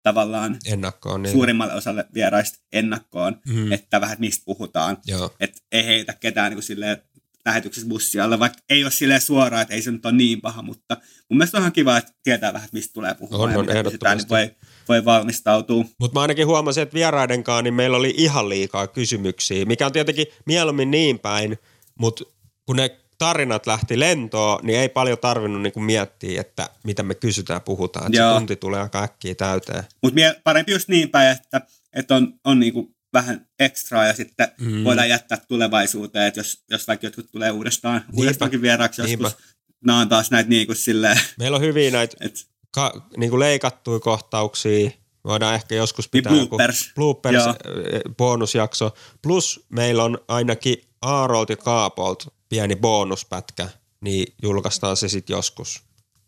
[0.04, 1.24] tavallaan Ennakkoon.
[1.24, 1.34] Niin.
[1.34, 3.72] suurimmalle osalle vieraista ennakkoon, Mm.
[3.72, 4.98] että vähän että mistä puhutaan.
[5.08, 5.36] Joo.
[5.40, 6.98] Että ei heitä ketään niin kuin silleen
[7.46, 10.98] lähetyksessä bussialla, vaikka ei ole silleen suoraan, että ei se nyt ole niin paha, mutta
[11.30, 13.84] mun mielestä on ihan kiva, että tietää vähän, mistä tulee puhumaan On, ja on, mitä
[13.84, 14.52] kysytään, niin voi,
[14.90, 15.86] voi valmistautua.
[16.00, 20.28] Mutta mä ainakin huomasin, että vieraidenkaan niin meillä oli ihan liikaa kysymyksiä, mikä on tietenkin
[20.46, 21.58] mieluummin niin päin,
[22.00, 22.24] mutta
[22.66, 22.90] kun ne
[23.24, 28.06] tarinat lähti lentoon, niin ei paljon tarvinnut niinku miettiä, että mitä me kysytään puhutaan.
[28.06, 29.84] Että se tunti tulee aika äkkiä täyteen.
[30.04, 31.62] Mutta parempi just niin päin, että,
[31.94, 34.84] että on, on niinku vähän ekstraa ja sitten Mm.
[34.84, 39.26] voidaan jättää tulevaisuuteen, että jos, jos vaikka jotkut tulee uudestaan, uudestaankin vieraaksi Niinpä.
[39.26, 39.44] joskus,
[39.86, 42.40] nämä on taas näitä niinku silleen, Meillä on hyviä näitä että
[42.72, 44.92] ka, niinku leikattuja kohtauksia.
[45.26, 46.92] Voidaan ehkä joskus Niin pitää joku bloopers.
[46.96, 48.94] bloopers eh, bonusjakso.
[49.22, 53.70] Plus meillä on ainakin Aarolt ja Kaapolt pieni bonuspätkä,
[54.02, 55.84] niin julkaistaan se sitten joskus,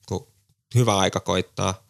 [0.08, 0.28] kun
[0.76, 1.88] hyvä aika koittaa.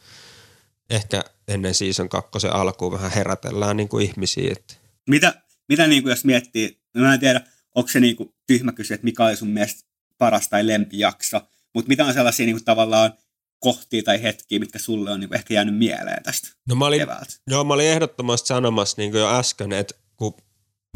[0.89, 4.51] Ehkä ennen season kakkosen alkuun vähän herätellään niin kuin ihmisiä.
[4.51, 4.73] Että
[5.09, 7.41] mitä, mitä niinku jos miettii, no mä en tiedä,
[7.75, 11.41] onko se niinku tyhmä kysyä, että mikä oli sun mielestä paras tai lempijakso,
[11.73, 13.13] mutta mitä on sellaisia niinku tavallaan
[13.59, 17.33] kohtia tai hetkiä, mitkä sulle on niinku ehkä jäänyt mieleen tästä no mä olin, keväältä?
[17.47, 20.33] joo, mä olin ehdottomasti sanomassa niin kuin jo äsken, että kun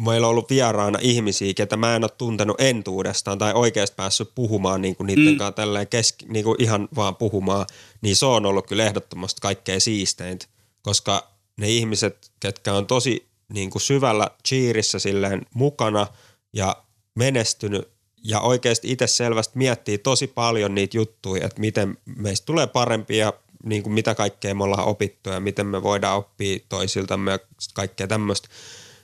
[0.06, 4.82] meillä on ollut vieraana ihmisiä, ketä mä en ole tuntenut entuudestaan tai oikeasti päässyt puhumaan
[4.82, 5.38] niin kuin niiden Mm.
[5.38, 7.66] kanssa tälleen keski, niin kuin ihan vaan puhumaan,
[8.00, 10.46] niin se on ollut kyllä ehdottomasti kaikkein siisteintä,
[10.82, 16.06] koska ne ihmiset, ketkä on tosi niin kuin syvällä cheerissä silleen mukana
[16.52, 16.76] ja
[17.14, 17.88] menestynyt
[18.24, 23.32] ja oikeasti itse selvästi miettii tosi paljon niitä juttuja, että miten meistä tulee parempi ja
[23.64, 27.38] niin kuin mitä kaikkea me ollaan opittu ja miten me voidaan oppia toisiltamme ja
[27.74, 28.48] kaikkea tämmöistä,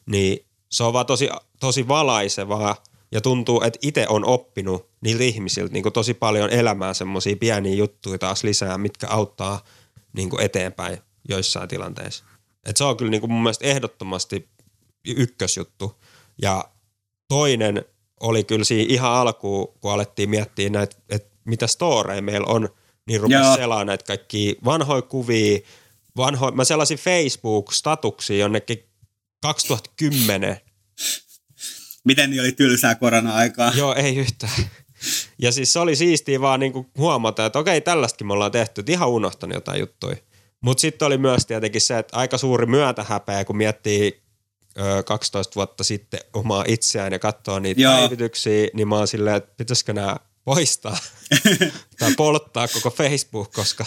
[0.06, 0.46] niin
[0.76, 1.28] se on vaan tosi,
[1.60, 2.76] tosi valaisevaa
[3.12, 8.18] ja tuntuu, että itse on oppinut niiltä ihmisiltä niin tosi paljon elämään semmoisia pieniä juttuja
[8.18, 9.64] taas lisää, mitkä auttaa
[10.12, 10.98] niin eteenpäin
[11.28, 12.24] joissain tilanteissa.
[12.66, 14.48] Et se on kyllä niin mun mielestä ehdottomasti
[15.06, 15.92] ykkösjuttu.
[16.42, 16.64] Ja
[17.28, 17.84] toinen
[18.20, 22.68] oli kyllä siinä ihan alkuun, kun alettiin miettiä näitä, että mitä storeja meillä on,
[23.06, 25.58] niin rupesi selaa näitä kaikkia vanhoja kuvia,
[26.16, 28.84] vanhoja, mä sellaisin Facebook-statuksia jonnekin
[29.42, 30.65] 2010
[32.06, 33.72] Miten niin oli tylsää korona-aikaa?
[33.76, 34.52] Joo, ei yhtään.
[35.38, 38.92] Ja siis se oli siistiä vaan niinku huomata, että okei, tällaistakin me ollaan tehty, että
[38.92, 40.16] ihan unohtanut jotain juttuja.
[40.60, 44.22] Mutta sitten oli myös tietenkin se, että aika suuri myötähäpeä, kun miettii
[44.78, 47.92] ö, 12 vuotta sitten omaa itseään ja katsoo niitä Joo.
[47.92, 50.98] päivityksiä, niin mä oon silleen, että pitäisikö nämä poistaa
[51.98, 53.84] tai polttaa koko Facebook, koska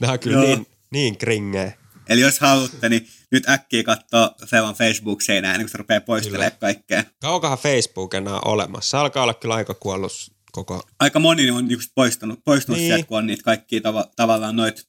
[0.00, 0.46] nämä on kyllä Joo.
[0.46, 1.72] niin, niin kringeä.
[2.10, 7.04] Eli jos haluatte, niin nyt äkkiä katsoa Fevan Facebook-seinää ennen kuin se rupeaa poistelemaan kaikkea.
[7.20, 8.90] Kaukahan Facebook enää olemassa?
[8.90, 10.12] Se alkaa olla kyllä aika kuollut
[10.52, 12.88] koko Aika moni on just poistunut, poistunut Niin.
[12.88, 12.94] niin.
[12.96, 14.82] sieltä, kun on niitä kaikkia tava, tavallaan noita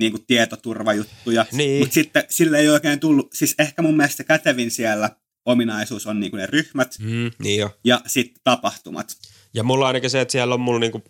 [0.00, 1.46] niin kuin tietoturvajuttuja.
[1.52, 1.78] Niin.
[1.82, 5.10] Mutta sitten sille ei oikein tullut, siis ehkä mun mielestä kätevin siellä
[5.44, 7.70] ominaisuus on niin kuin ne ryhmät Mm, niin jo.
[7.84, 9.16] ja sitten tapahtumat.
[9.54, 11.02] Ja mulla on ainakin se, että siellä on mulla niinku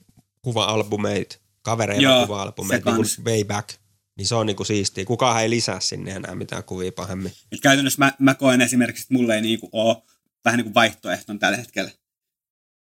[0.43, 3.25] kuva-albumeita, kavereilla Joo, kuva-albumeita, se niinku kans.
[3.25, 3.69] way back.
[4.17, 5.05] Niin se on niinku siistiä.
[5.05, 7.33] Kukaan ei lisää sinne enää mitään kuvia pahemmin.
[7.53, 9.97] Et käytännössä mä, mä koen esimerkiksi, että mulle ei niin kuin ole
[10.45, 11.91] vähän niin kuin vaihtoehtona tällä hetkellä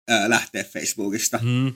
[0.09, 1.41] ää, lähteä Facebookista.
[1.43, 1.75] Mm.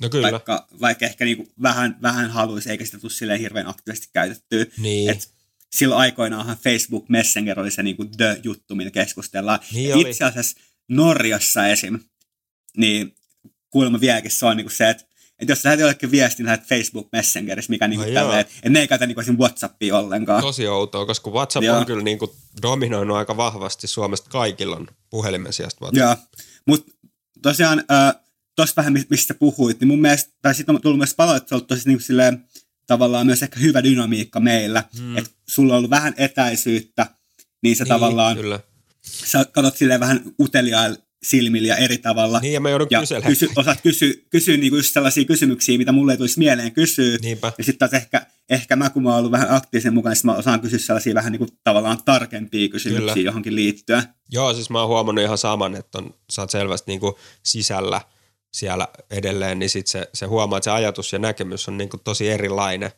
[0.00, 0.32] No kyllä.
[0.32, 4.66] Vaikka, vaikka ehkä niin kuin vähän, vähän haluaisi, eikä sitä tule silleen hirveän aktiivisesti käytettyä.
[4.78, 5.10] Niin.
[5.10, 5.34] Et
[5.70, 9.58] silloin aikoinaanhan Facebook Messenger oli se niinku the-juttu, millä keskustellaan.
[9.72, 10.06] Niin.
[10.06, 12.00] Itse asiassa Norjassa esim.
[12.76, 13.14] Niin
[13.70, 15.04] kuulemma vieläkin se on niinku se, että
[15.38, 18.88] et jos lähdet jollekin viestin, lähdet Facebook Messengerissä, mikä niinku Ai tälleen, että ne ei
[18.88, 19.22] käytä niinku.
[19.38, 20.42] Whatsappia ollenkaan.
[20.42, 21.78] Tosi outoa, koska WhatsApp Joo.
[21.78, 26.00] on kyllä niinku dominoinut aika vahvasti Suomesta kaikilla on puhelimen sijasta WhatsApp.
[26.00, 26.16] Joo,
[26.66, 26.92] mutta
[27.42, 28.14] tosiaan äh,
[28.56, 31.74] tuosta vähän mi- mistä puhuit, niin mun mielestä, tai sitten on tullut myös palautetta, että
[31.74, 32.44] se tosi niinku silleen,
[32.86, 35.02] tavallaan myös ehkä hyvä dynamiikka meillä, Mm.
[35.04, 35.16] mm.
[35.16, 37.06] että sulla on ollut vähän etäisyyttä,
[37.62, 38.60] niin sä Niin, tavallaan Kyllä.
[39.02, 42.40] sä katsot silleen vähän uteliailla silmillä ja eri tavalla.
[42.40, 43.32] Niin, ja mä joudun ja kyselemään.
[43.32, 47.18] kysy, osaat kysyä, kysyä niinku just sellaisia kysymyksiä, mitä mulle ei tulisi mieleen kysyä.
[47.22, 47.52] Niinpä.
[47.58, 50.34] Ja sitten taas ehkä, ehkä mä, kun mä oon ollut vähän aktiivisen mukana, niin mä
[50.34, 53.28] osaan kysyä sellaisia vähän niinku tavallaan tarkempia kysymyksiä Kyllä.
[53.28, 54.02] johonkin liittyen.
[54.30, 58.00] Joo, siis mä oon huomannut ihan saman, että on, sä oot selvästi niinku sisällä
[58.52, 62.28] siellä edelleen, niin sit se, se huomaa, että se ajatus ja näkemys on niinku tosi
[62.28, 62.90] erilainen.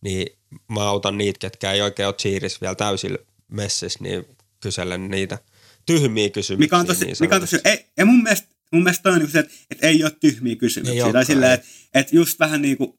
[0.00, 3.18] Niin mä autan niitä, ketkä ei oikein ole vielä täysillä
[3.48, 4.26] messissä, niin
[4.60, 5.38] kyselen niitä
[5.86, 6.64] tyhmiä kysymyksiä.
[6.64, 9.32] Mikä on tosi, niin mikä on tosi ei, ja mun mielestä, mun mielestä on niinku
[9.32, 11.06] se, että, että ei ole tyhmiä kysymyksiä.
[11.06, 11.54] Ei tai silleen, ei.
[11.54, 12.94] että, että just vähän niin kuin,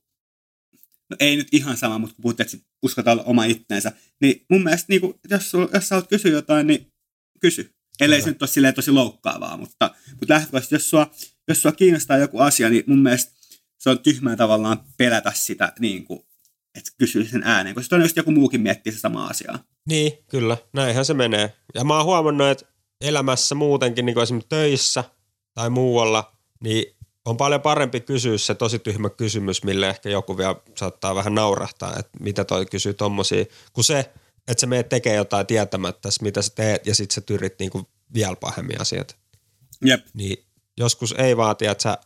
[1.09, 4.63] no ei nyt ihan sama, mutta kun puhutte, että uskotaan olla oma itteensä, niin mun
[4.63, 6.91] mielestä niin kuin, jos, sul, jos sä haluat kysyä jotain, niin
[7.39, 7.73] kysy.
[7.99, 8.25] Ellei Kyllä.
[8.25, 11.11] se nyt ole silleen tosi loukkaavaa, mutta, mutta lähtökohtaisesti, jos sua,
[11.47, 13.31] jos sua kiinnostaa joku asia, niin mun mielestä
[13.77, 16.19] se on tyhmää tavallaan pelätä sitä, niin kuin,
[16.75, 19.63] että kysyy sen ääneen, koska sitten on just joku muukin miettii sitä samaa asiaa.
[19.88, 20.57] Niin, kyllä.
[20.73, 21.53] Näinhän se menee.
[21.75, 22.65] Ja mä oon huomannut, että
[23.01, 25.03] elämässä muutenkin, niin kuin esimerkiksi töissä
[25.53, 26.31] tai muualla,
[26.63, 31.35] niin on paljon parempi kysyä se tosi tyhmä kysymys, mille ehkä joku vielä saattaa vähän
[31.35, 33.99] naurahtaa, että mitä toi kysyy tommosia, kuin se,
[34.47, 38.35] että se meet tekee jotain tietämättä, mitä sä teet, ja sit sä tyrit niinku vielä
[38.35, 39.17] pahemmin asiat.
[39.85, 40.05] Jep.
[40.13, 40.45] Niin
[40.77, 41.97] joskus ei vaati, että sä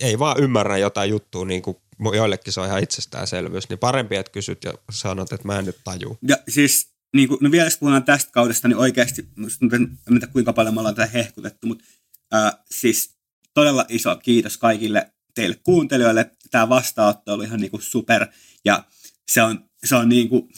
[0.00, 1.76] ei vaan ymmärrä jotain juttua, niin kuin
[2.14, 5.80] joillekin se on ihan itsestäänselvyys, niin parempi, että kysyt ja sanot, että mä en nyt
[5.84, 6.18] taju.
[6.28, 10.52] Ja siis, niin kuin, no vielä jos puhutaan tästä kaudesta, niin oikeasti, en tiedä kuinka
[10.52, 11.84] paljon me ollaan tätä hehkutettu, mutta
[12.32, 13.14] ää, siis
[13.54, 16.30] todella iso kiitos kaikille teille kuuntelijoille.
[16.50, 18.26] Tämä vastaanotto oli ihan niin kuin super,
[18.64, 18.84] ja
[19.30, 20.48] se on, se on niin kuin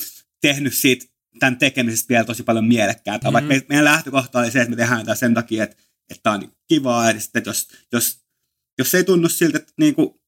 [0.41, 1.07] tehnyt siitä
[1.39, 3.31] tämän tekemisestä vielä tosi paljon mielekkäätä.
[3.31, 3.49] Mm-hmm.
[3.49, 5.77] Vaikka meidän lähtökohta oli se, että me tehdään tätä sen takia, että,
[6.11, 8.21] että tämä on niin kivaa, ja sitten, että jos, jos,
[8.79, 10.21] jos ei tunnu siltä, että, niin kuin,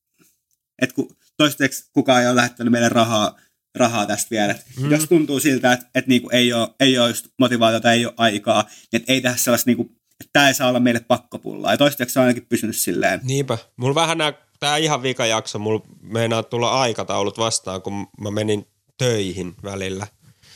[0.83, 3.39] että kun toistaiseksi kukaan ei ole lähettänyt meille rahaa,
[3.75, 4.55] rahaa tästä vielä.
[4.81, 4.91] Mm.
[4.91, 8.14] Jos tuntuu siltä, että, että niin kuin ei, ole, ei ole just motivaatiota, ei ole
[8.16, 11.72] aikaa, niin että ei tehdä sellaista, niin kuin, että tämä ei saa olla meille pakkopullaa.
[11.72, 13.20] Ja toistaiseksi se on ainakin pysynyt silleen.
[13.22, 13.59] Niinpä.
[13.77, 18.66] Mulla vähän nämä, tämä ihan vika jakso, mulla meinaa tulla aikataulut vastaan, kun mä menin
[18.99, 20.07] töihin välillä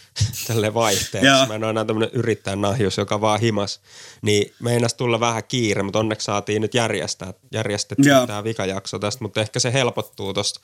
[0.47, 1.49] tälle vaihteeksi.
[1.49, 3.81] Mä en ole enää tämmöinen yrittäjän nahjus, joka vaan himas.
[4.23, 9.41] Niin meinas tulla vähän kiire, mutta onneksi saatiin nyt järjestää, järjestettyä tämä vikajakso tästä, mutta
[9.41, 10.61] ehkä se helpottuu tuosta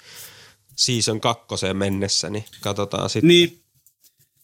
[0.76, 3.28] season kakkoseen mennessä, niin katsotaan sitten.
[3.28, 3.62] Niin.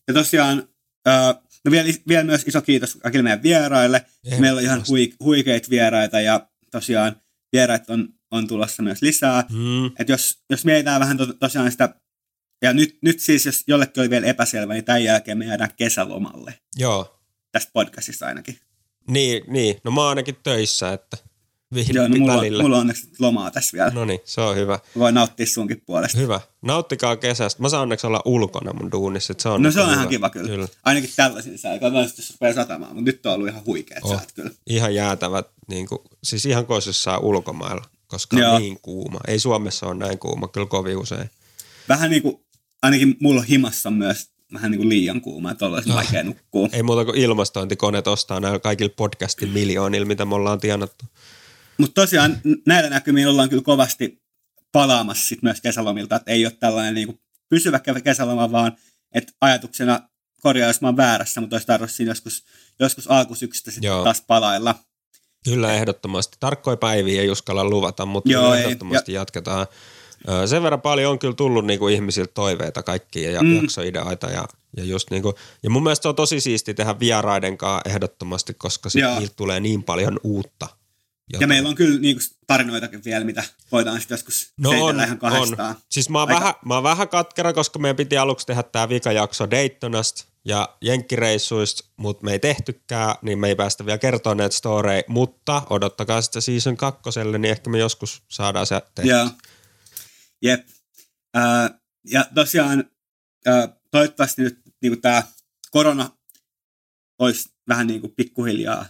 [0.08, 0.68] Ja tosiaan,
[1.08, 4.06] äh, no vielä, vielä myös iso kiitos kaikille meidän vieraille.
[4.38, 7.16] Meillä on ihan hui, huikeita vieraita ja tosiaan
[7.52, 9.44] vieraat on, on tulossa myös lisää.
[9.50, 9.86] Mm.
[9.86, 11.94] Et jos, jos mietitään vähän to, tosiaan sitä
[12.62, 16.54] ja nyt, nyt siis, jos jollekin oli vielä epäselvä, niin tämän jälkeen me jäädään kesälomalle.
[16.76, 17.20] Joo.
[17.52, 18.58] Tästä podcastista ainakin.
[19.08, 19.76] Niin, niin.
[19.84, 21.16] no mä oon ainakin töissä, että
[21.74, 22.62] vihdoin Joo, no mulla, välillä.
[22.62, 23.90] mulla on onneksi lomaa tässä vielä.
[23.90, 24.78] No niin, se on hyvä.
[24.98, 26.18] Voin nauttia sunkin puolesta.
[26.18, 26.40] Hyvä.
[26.62, 27.62] Nauttikaa kesästä.
[27.62, 29.34] Mä saan onneksi olla ulkona mun duunissa.
[29.38, 30.48] Se on no se on ihan kiva kyllä.
[30.48, 30.68] kyllä.
[30.84, 31.78] Ainakin tällaisin sää.
[31.78, 34.50] Katsotaan, jos rupeaa satamaan, mutta nyt on ollut ihan huikeat oh, säät kyllä.
[34.66, 38.54] Ihan jäätävät, niin kuin, siis ihan koisissaan ulkomailla, koska Joo.
[38.54, 39.20] on niin kuuma.
[39.28, 41.30] Ei Suomessa ole näin kuuma, kyllä kovin usein.
[41.88, 42.40] Vähän niin kuin
[42.82, 45.94] ainakin mulla himassa myös vähän niin kuin liian kuuma, että olisi no.
[45.94, 46.68] vaikea nukkua.
[46.72, 51.04] Ei muuta kuin ilmastointikoneet ostaa näillä kaikilla podcastin miljoonilla, mitä me ollaan tienattu.
[51.80, 54.22] Mutta tosiaan näillä näkymin ollaan kyllä kovasti
[54.72, 58.76] palaamassa sit myös kesälomilta, että ei ole tällainen niin kuin pysyvä kesäloma, vaan
[59.14, 60.00] että ajatuksena
[60.42, 62.44] korjaa, jos mä oon väärässä, mutta olisi tarvitse siinä joskus,
[62.80, 64.74] joskus alkusyksystä sitten taas palailla.
[65.44, 66.36] Kyllä, ehdottomasti.
[66.40, 69.14] Tarkkoja päiviä ei uskalla luvata, mutta Joo, ehdottomasti ei.
[69.14, 69.20] Ja...
[69.20, 69.66] jatketaan
[70.46, 73.56] sen verran paljon on kyllä tullut niinku ihmisiltä toiveita kaikkia ja mm.
[73.56, 74.44] jaksoideoita ja,
[74.76, 78.90] ja just niinku, ja mun mielestä se on tosi siisti tehdä vieraiden kanssa ehdottomasti, koska
[78.90, 80.68] sit niiltä tulee niin paljon uutta.
[81.32, 81.40] Jotain.
[81.40, 85.70] Ja meillä on kyllä niinku tarinoitakin vielä, mitä voidaan sitten joskus no on, ihan kahdestaan.
[85.70, 85.82] On.
[85.90, 86.40] Siis mä oon, Aika...
[86.40, 91.84] vähän, mä oon vähän katkera, koska meidän piti aluksi tehdä tämä vikajakso Daytonasta ja jenkkireissuista,
[91.96, 96.42] mutta me ei tehtykään, niin me ei päästä vielä kertoa näitä storeja, mutta odottakaa sitten
[96.42, 99.10] season kakkoselle, niin ehkä me joskus saadaan se tehty.
[99.10, 99.30] Joo.
[100.42, 100.68] Jep.
[101.34, 101.78] Ää,
[102.10, 102.84] ja tosiaan
[103.46, 105.22] ää, toivottavasti nyt niin tämä
[105.70, 106.10] korona
[107.18, 108.86] olisi vähän niin kuin pikkuhiljaa,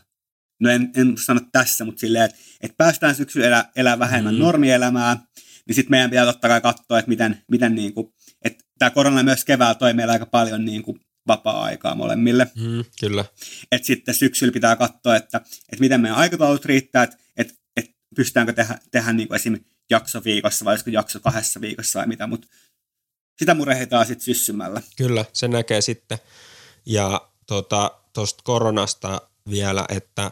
[0.60, 4.40] no en, en sano tässä, mutta silleen, että, että päästään syksyllä elää, elää vähemmän mm.
[4.40, 5.16] normielämää,
[5.66, 8.12] niin sitten meidän pitää totta kai katsoa, että miten, miten niin kuin,
[8.44, 12.50] että tämä korona myös keväällä toi meillä aika paljon niin kuin vapaa-aikaa molemmille.
[12.56, 13.24] Mm, kyllä.
[13.72, 18.52] Et sitten syksyllä pitää katsoa, että, että miten meidän aikataulut riittää, että, että, että pystytäänkö
[18.52, 22.48] tehdä, tehdä niin kuin esimerkiksi jakso viikossa vai olisiko jakso kahdessa viikossa vai mitä, mutta
[23.38, 24.82] sitä murehditaan sitten syssymällä.
[24.96, 26.18] Kyllä, se näkee sitten.
[26.86, 30.30] Ja tuosta tota, koronasta vielä, että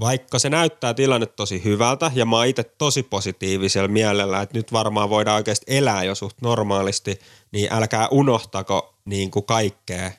[0.00, 4.72] vaikka se näyttää tilanne tosi hyvältä ja mä oon itse tosi positiivisella mielellä, että nyt
[4.72, 7.20] varmaan voidaan oikeasti elää jo suht normaalisti,
[7.52, 10.10] niin älkää unohtako niin kuin kaikkea,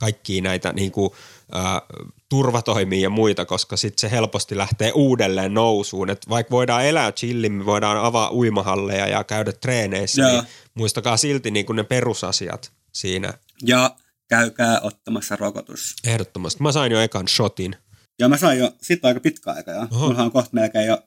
[0.00, 1.10] kaikkia näitä niin kuin,
[1.56, 1.82] äh,
[2.28, 6.10] turvatoimia ja muita, koska sitten se helposti lähtee uudelleen nousuun.
[6.10, 10.28] Et vaikka voidaan elää chillimmin, voidaan avaa uimahalleja ja käydä treeneissä, ja.
[10.28, 10.42] niin
[10.74, 13.34] muistakaa silti niin kuin ne perusasiat siinä.
[13.62, 13.96] Ja
[14.28, 15.94] käykää ottamassa rokotus.
[16.04, 16.62] Ehdottomasti.
[16.62, 17.76] Mä sain jo ekan shotin.
[18.18, 21.02] Ja mä sain jo sitten aika pitkä aika ja Mulla on kohta melkein jo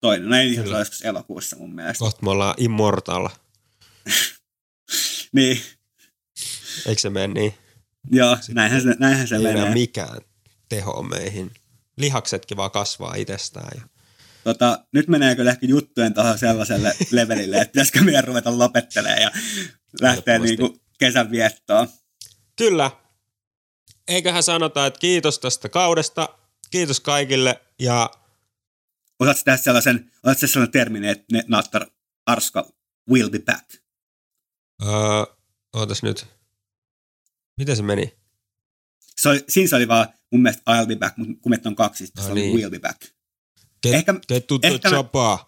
[0.00, 0.28] toinen.
[0.28, 1.98] No ei ihan se elokuussa mun mielestä.
[1.98, 3.28] Kohta me ollaan immortal.
[5.32, 5.62] niin.
[6.86, 7.54] Eikö se mene niin?
[8.10, 9.66] Joo, näinhän se, näinhän se menee.
[9.66, 10.20] Ei mikään
[10.68, 11.50] teho meihin.
[11.96, 13.70] Lihaksetkin vaan kasvaa itsestään.
[13.74, 13.82] Ja...
[14.44, 19.30] Tota, nyt menee kyllä ehkä juttujen tuohon sellaiselle levelille, että pitäisikö meidän ruveta lopettelemaan ja
[20.00, 21.88] lähteä niinku kesän viettoon.
[22.56, 22.90] Kyllä.
[24.08, 26.28] Eiköhän sanota, että kiitos tästä kaudesta.
[26.70, 28.10] Kiitos kaikille ja...
[29.18, 31.86] Osaatko tehdä sellaisen, osaatko sellainen termin, että Nattar
[32.26, 32.72] Arska
[33.10, 33.74] will be back?
[34.82, 34.90] Öö,
[35.76, 36.26] ootas nyt.
[37.58, 38.16] Miten se meni?
[39.16, 41.76] Se oli, siinä se oli vaan mun mielestä I'll be back, mutta kun meitä on
[41.76, 42.50] kaksi, no, se niin.
[42.52, 43.02] oli will be back.
[43.82, 45.38] Get, Ehkä- get to the ehkä me- chopper.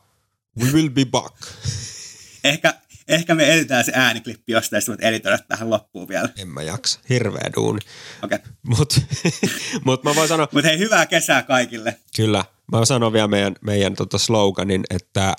[0.63, 1.37] We will be back.
[2.45, 2.75] Ehkä,
[3.09, 6.29] ehkä me editään se ääniklippi jostain, sitten editoida tähän loppuun vielä.
[6.39, 7.01] En mä jaksa.
[7.09, 7.79] Hirveä duuni.
[8.23, 8.37] Okei.
[8.37, 8.53] Okay.
[8.63, 9.01] Mut,
[9.85, 11.97] mut mä voin sanoa, Mutta hei, hyvää kesää kaikille.
[12.17, 12.39] kyllä,
[12.73, 15.35] mä voin sanoa vielä meidän, meidän tota sloganin, että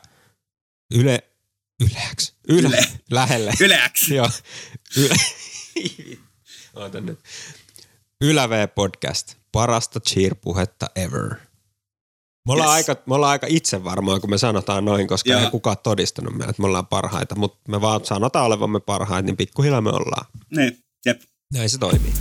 [0.96, 1.20] yle,
[1.90, 2.86] yleäks, yle, Yle.
[3.12, 3.52] lähelle.
[3.62, 4.10] Yleäks.
[4.18, 4.30] Joo,
[4.98, 5.16] yle,
[6.76, 7.20] Oota nyt.
[8.22, 11.36] Ylä V-podcast, parasta cheer-puhetta ever.
[12.46, 12.90] Me ollaan, Yes.
[12.90, 15.42] aika, me ollaan aika itse varmaan, kun me sanotaan noin, koska Joo.
[15.42, 19.38] ei kukaan todistanut meille, että me ollaan parhaita, mutta me vaan sanotaan olevamme parhaita, niin
[19.38, 20.26] pikkuhiljaa me ollaan.
[20.56, 21.22] Niin, jep.
[21.54, 22.14] Näin se toimii.